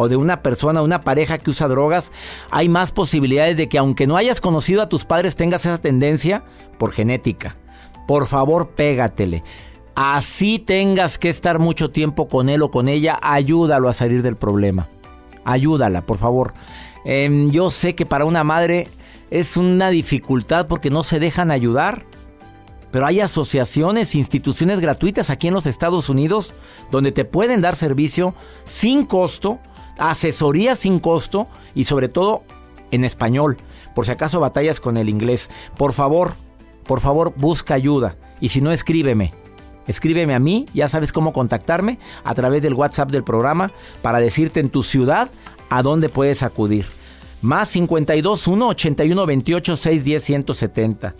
o 0.00 0.08
de 0.08 0.14
una 0.14 0.42
persona, 0.44 0.80
una 0.80 1.00
pareja 1.00 1.38
que 1.38 1.50
usa 1.50 1.66
drogas, 1.66 2.12
hay 2.52 2.68
más 2.68 2.92
posibilidades 2.92 3.56
de 3.56 3.68
que 3.68 3.78
aunque 3.78 4.06
no 4.06 4.16
hayas 4.16 4.40
conocido 4.40 4.80
a 4.80 4.88
tus 4.88 5.04
padres 5.04 5.34
tengas 5.34 5.66
esa 5.66 5.78
tendencia 5.78 6.44
por 6.78 6.92
genética. 6.92 7.56
Por 8.06 8.28
favor, 8.28 8.68
pégatele. 8.68 9.42
Así 9.96 10.60
tengas 10.60 11.18
que 11.18 11.28
estar 11.28 11.58
mucho 11.58 11.90
tiempo 11.90 12.28
con 12.28 12.48
él 12.48 12.62
o 12.62 12.70
con 12.70 12.86
ella, 12.86 13.18
ayúdalo 13.20 13.88
a 13.88 13.92
salir 13.92 14.22
del 14.22 14.36
problema. 14.36 14.88
Ayúdala, 15.44 16.02
por 16.02 16.16
favor. 16.16 16.54
Em, 17.10 17.50
yo 17.50 17.70
sé 17.70 17.94
que 17.94 18.04
para 18.04 18.26
una 18.26 18.44
madre 18.44 18.86
es 19.30 19.56
una 19.56 19.88
dificultad 19.88 20.66
porque 20.66 20.90
no 20.90 21.02
se 21.02 21.18
dejan 21.18 21.50
ayudar. 21.50 22.04
Pero 22.90 23.06
hay 23.06 23.20
asociaciones, 23.20 24.14
instituciones 24.14 24.80
gratuitas 24.80 25.30
aquí 25.30 25.48
en 25.48 25.54
los 25.54 25.66
Estados 25.66 26.10
Unidos 26.10 26.52
donde 26.90 27.10
te 27.10 27.24
pueden 27.24 27.62
dar 27.62 27.76
servicio 27.76 28.34
sin 28.64 29.06
costo 29.06 29.58
asesoría 29.98 30.74
sin 30.74 31.00
costo 31.00 31.48
y 31.74 31.84
sobre 31.84 32.08
todo 32.08 32.44
en 32.90 33.04
español, 33.04 33.56
por 33.94 34.04
si 34.06 34.12
acaso 34.12 34.38
batallas 34.38 34.78
con 34.78 34.98
el 34.98 35.08
inglés. 35.08 35.50
Por 35.78 35.94
favor, 35.94 36.34
por 36.86 37.00
favor, 37.00 37.32
busca 37.36 37.72
ayuda 37.72 38.16
y 38.38 38.50
si 38.50 38.60
no, 38.60 38.70
escríbeme. 38.70 39.32
Escríbeme 39.86 40.34
a 40.34 40.38
mí, 40.38 40.66
ya 40.74 40.88
sabes 40.88 41.12
cómo 41.12 41.32
contactarme 41.32 41.98
a 42.22 42.34
través 42.34 42.62
del 42.62 42.74
WhatsApp 42.74 43.10
del 43.10 43.24
programa 43.24 43.72
para 44.02 44.20
decirte 44.20 44.60
en 44.60 44.68
tu 44.68 44.82
ciudad 44.82 45.30
a 45.70 45.82
dónde 45.82 46.10
puedes 46.10 46.42
acudir. 46.42 46.97
Más 47.40 47.68
52 47.68 48.48
1 48.48 48.68
81 48.68 49.26
28 49.26 49.76
610 49.76 50.24
170. 50.24 51.14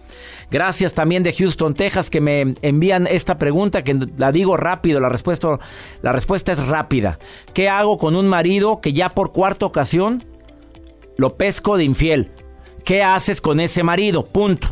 Gracias 0.51 0.95
también 0.95 1.23
de 1.23 1.33
Houston, 1.33 1.75
Texas, 1.75 2.11
que 2.11 2.21
me 2.21 2.55
envían 2.63 3.07
esta 3.07 3.39
pregunta 3.39 3.85
que 3.85 3.97
la 4.17 4.33
digo 4.33 4.57
rápido. 4.57 4.99
La 4.99 5.09
respuesta, 5.09 5.59
la 6.03 6.13
respuesta 6.13 6.53
es 6.53 6.67
rápida. 6.67 7.19
¿Qué 7.55 7.69
hago 7.69 7.99
con 7.99 8.17
un 8.17 8.27
marido 8.27 8.81
que 8.81 8.93
ya 8.93 9.11
por 9.11 9.33
cuarta 9.33 9.67
ocasión 9.67 10.25
lo 11.17 11.37
pesco 11.37 11.77
de 11.77 11.85
infiel? 11.85 12.33
¿Qué 12.85 13.03
haces 13.03 13.41
con 13.41 13.61
ese 13.61 13.83
marido? 13.83 14.27
Punto. 14.27 14.69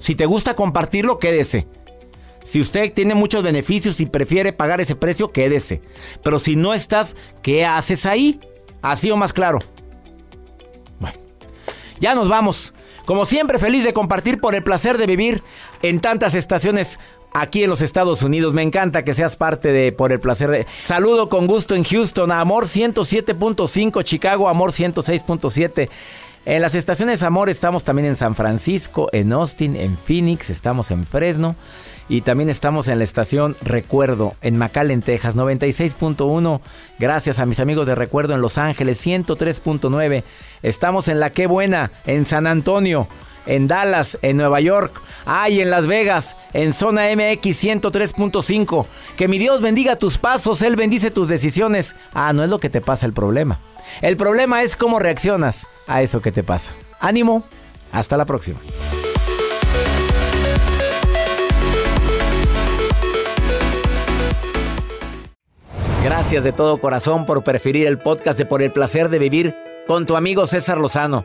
Si 0.00 0.14
te 0.14 0.26
gusta 0.26 0.54
compartirlo, 0.54 1.18
quédese. 1.18 1.66
Si 2.42 2.60
usted 2.60 2.92
tiene 2.92 3.14
muchos 3.14 3.42
beneficios 3.42 4.00
y 4.00 4.06
prefiere 4.06 4.52
pagar 4.52 4.80
ese 4.80 4.96
precio, 4.96 5.30
quédese. 5.30 5.82
Pero 6.24 6.38
si 6.38 6.56
no 6.56 6.74
estás, 6.74 7.14
¿qué 7.42 7.66
haces 7.66 8.06
ahí? 8.06 8.40
Así 8.80 9.10
o 9.10 9.16
más 9.16 9.32
claro. 9.32 9.58
Ya 12.00 12.14
nos 12.14 12.28
vamos. 12.28 12.74
Como 13.04 13.24
siempre, 13.24 13.58
feliz 13.58 13.84
de 13.84 13.92
compartir 13.92 14.40
por 14.40 14.54
el 14.54 14.62
placer 14.62 14.98
de 14.98 15.06
vivir 15.06 15.42
en 15.82 16.00
tantas 16.00 16.34
estaciones 16.34 16.98
aquí 17.32 17.64
en 17.64 17.70
los 17.70 17.80
Estados 17.80 18.22
Unidos. 18.22 18.54
Me 18.54 18.62
encanta 18.62 19.04
que 19.04 19.14
seas 19.14 19.36
parte 19.36 19.72
de 19.72 19.92
Por 19.92 20.12
el 20.12 20.20
placer 20.20 20.50
de... 20.50 20.66
Saludo 20.84 21.28
con 21.28 21.46
gusto 21.46 21.74
en 21.74 21.84
Houston, 21.84 22.30
Amor 22.32 22.66
107.5, 22.66 24.02
Chicago, 24.04 24.48
Amor 24.48 24.72
106.7. 24.72 25.88
En 26.48 26.62
las 26.62 26.74
estaciones 26.74 27.22
Amor 27.22 27.50
estamos 27.50 27.84
también 27.84 28.08
en 28.08 28.16
San 28.16 28.34
Francisco, 28.34 29.10
en 29.12 29.34
Austin, 29.34 29.76
en 29.76 29.98
Phoenix, 29.98 30.48
estamos 30.48 30.90
en 30.90 31.04
Fresno 31.04 31.56
y 32.08 32.22
también 32.22 32.48
estamos 32.48 32.88
en 32.88 32.96
la 32.96 33.04
estación 33.04 33.54
Recuerdo 33.60 34.32
en 34.40 34.56
McAllen, 34.56 35.02
Texas, 35.02 35.36
96.1. 35.36 36.60
Gracias 36.98 37.38
a 37.38 37.44
mis 37.44 37.60
amigos 37.60 37.86
de 37.86 37.94
Recuerdo 37.94 38.34
en 38.34 38.40
Los 38.40 38.56
Ángeles, 38.56 39.06
103.9. 39.06 40.24
Estamos 40.62 41.08
en 41.08 41.20
La 41.20 41.28
Qué 41.28 41.46
Buena, 41.46 41.90
en 42.06 42.24
San 42.24 42.46
Antonio, 42.46 43.08
en 43.48 43.66
Dallas, 43.66 44.18
en 44.22 44.36
Nueva 44.36 44.60
York, 44.60 44.92
ay, 45.26 45.60
en 45.60 45.70
Las 45.70 45.86
Vegas, 45.88 46.36
en 46.52 46.72
Zona 46.72 47.06
MX 47.14 47.64
103.5. 47.64 48.86
Que 49.16 49.26
mi 49.26 49.38
Dios 49.38 49.60
bendiga 49.60 49.96
tus 49.96 50.18
pasos, 50.18 50.62
Él 50.62 50.76
bendice 50.76 51.10
tus 51.10 51.28
decisiones. 51.28 51.96
Ah, 52.14 52.32
no 52.32 52.44
es 52.44 52.50
lo 52.50 52.60
que 52.60 52.70
te 52.70 52.80
pasa 52.80 53.06
el 53.06 53.12
problema. 53.12 53.58
El 54.02 54.16
problema 54.16 54.62
es 54.62 54.76
cómo 54.76 54.98
reaccionas 54.98 55.66
a 55.86 56.02
eso 56.02 56.20
que 56.20 56.30
te 56.30 56.44
pasa. 56.44 56.72
Ánimo, 57.00 57.42
hasta 57.90 58.16
la 58.16 58.26
próxima. 58.26 58.58
Gracias 66.04 66.44
de 66.44 66.52
todo 66.52 66.78
corazón 66.78 67.26
por 67.26 67.42
preferir 67.42 67.86
el 67.86 67.98
podcast 67.98 68.38
de 68.38 68.46
Por 68.46 68.62
el 68.62 68.72
placer 68.72 69.08
de 69.08 69.18
vivir 69.18 69.54
con 69.86 70.06
tu 70.06 70.16
amigo 70.16 70.46
César 70.46 70.78
Lozano. 70.78 71.24